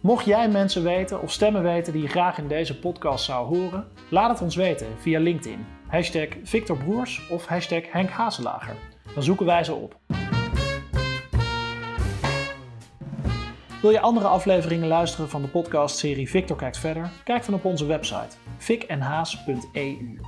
Mocht 0.00 0.24
jij 0.24 0.48
mensen 0.48 0.82
weten 0.82 1.22
of 1.22 1.32
stemmen 1.32 1.62
weten 1.62 1.92
die 1.92 2.02
je 2.02 2.08
graag 2.08 2.38
in 2.38 2.48
deze 2.48 2.78
podcast 2.78 3.24
zou 3.24 3.56
horen, 3.56 3.86
laat 4.10 4.30
het 4.30 4.40
ons 4.40 4.56
weten 4.56 4.86
via 4.98 5.20
LinkedIn. 5.20 5.79
Hashtag 5.90 6.28
Victor 6.42 6.76
Broers 6.76 7.28
of 7.28 7.46
hashtag 7.46 7.92
Henk 7.92 8.10
Hazelager. 8.10 8.74
Dan 9.14 9.22
zoeken 9.22 9.46
wij 9.46 9.64
ze 9.64 9.74
op. 9.74 9.96
Wil 13.82 13.90
je 13.90 14.00
andere 14.00 14.26
afleveringen 14.26 14.88
luisteren 14.88 15.28
van 15.28 15.42
de 15.42 15.48
podcastserie 15.48 16.30
Victor 16.30 16.56
Kijkt 16.56 16.78
Verder? 16.78 17.10
Kijk 17.24 17.46
dan 17.46 17.54
op 17.54 17.64
onze 17.64 17.86
website 17.86 18.36
vikenhaas.eu. 18.58 20.20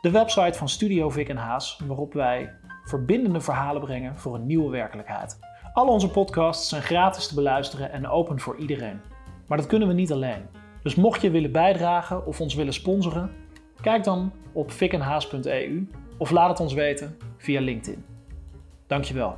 De 0.00 0.10
website 0.10 0.58
van 0.58 0.68
Studio 0.68 1.10
Vic 1.10 1.28
en 1.28 1.36
Haas, 1.36 1.80
waarop 1.86 2.12
wij 2.12 2.52
verbindende 2.84 3.40
verhalen 3.40 3.82
brengen 3.82 4.18
voor 4.18 4.34
een 4.34 4.46
nieuwe 4.46 4.70
werkelijkheid. 4.70 5.38
Al 5.72 5.86
onze 5.86 6.10
podcasts 6.10 6.68
zijn 6.68 6.82
gratis 6.82 7.26
te 7.26 7.34
beluisteren 7.34 7.92
en 7.92 8.08
open 8.08 8.40
voor 8.40 8.56
iedereen. 8.56 9.00
Maar 9.46 9.58
dat 9.58 9.66
kunnen 9.66 9.88
we 9.88 9.94
niet 9.94 10.12
alleen. 10.12 10.46
Dus 10.82 10.94
mocht 10.94 11.20
je 11.20 11.30
willen 11.30 11.52
bijdragen 11.52 12.26
of 12.26 12.40
ons 12.40 12.54
willen 12.54 12.72
sponsoren, 12.72 13.30
kijk 13.84 14.04
dan 14.04 14.32
op 14.52 14.70
vikenhaas.eu 14.70 15.86
of 16.18 16.30
laat 16.30 16.48
het 16.48 16.60
ons 16.60 16.72
weten 16.72 17.16
via 17.36 17.60
LinkedIn. 17.60 18.04
Dankjewel. 18.86 19.36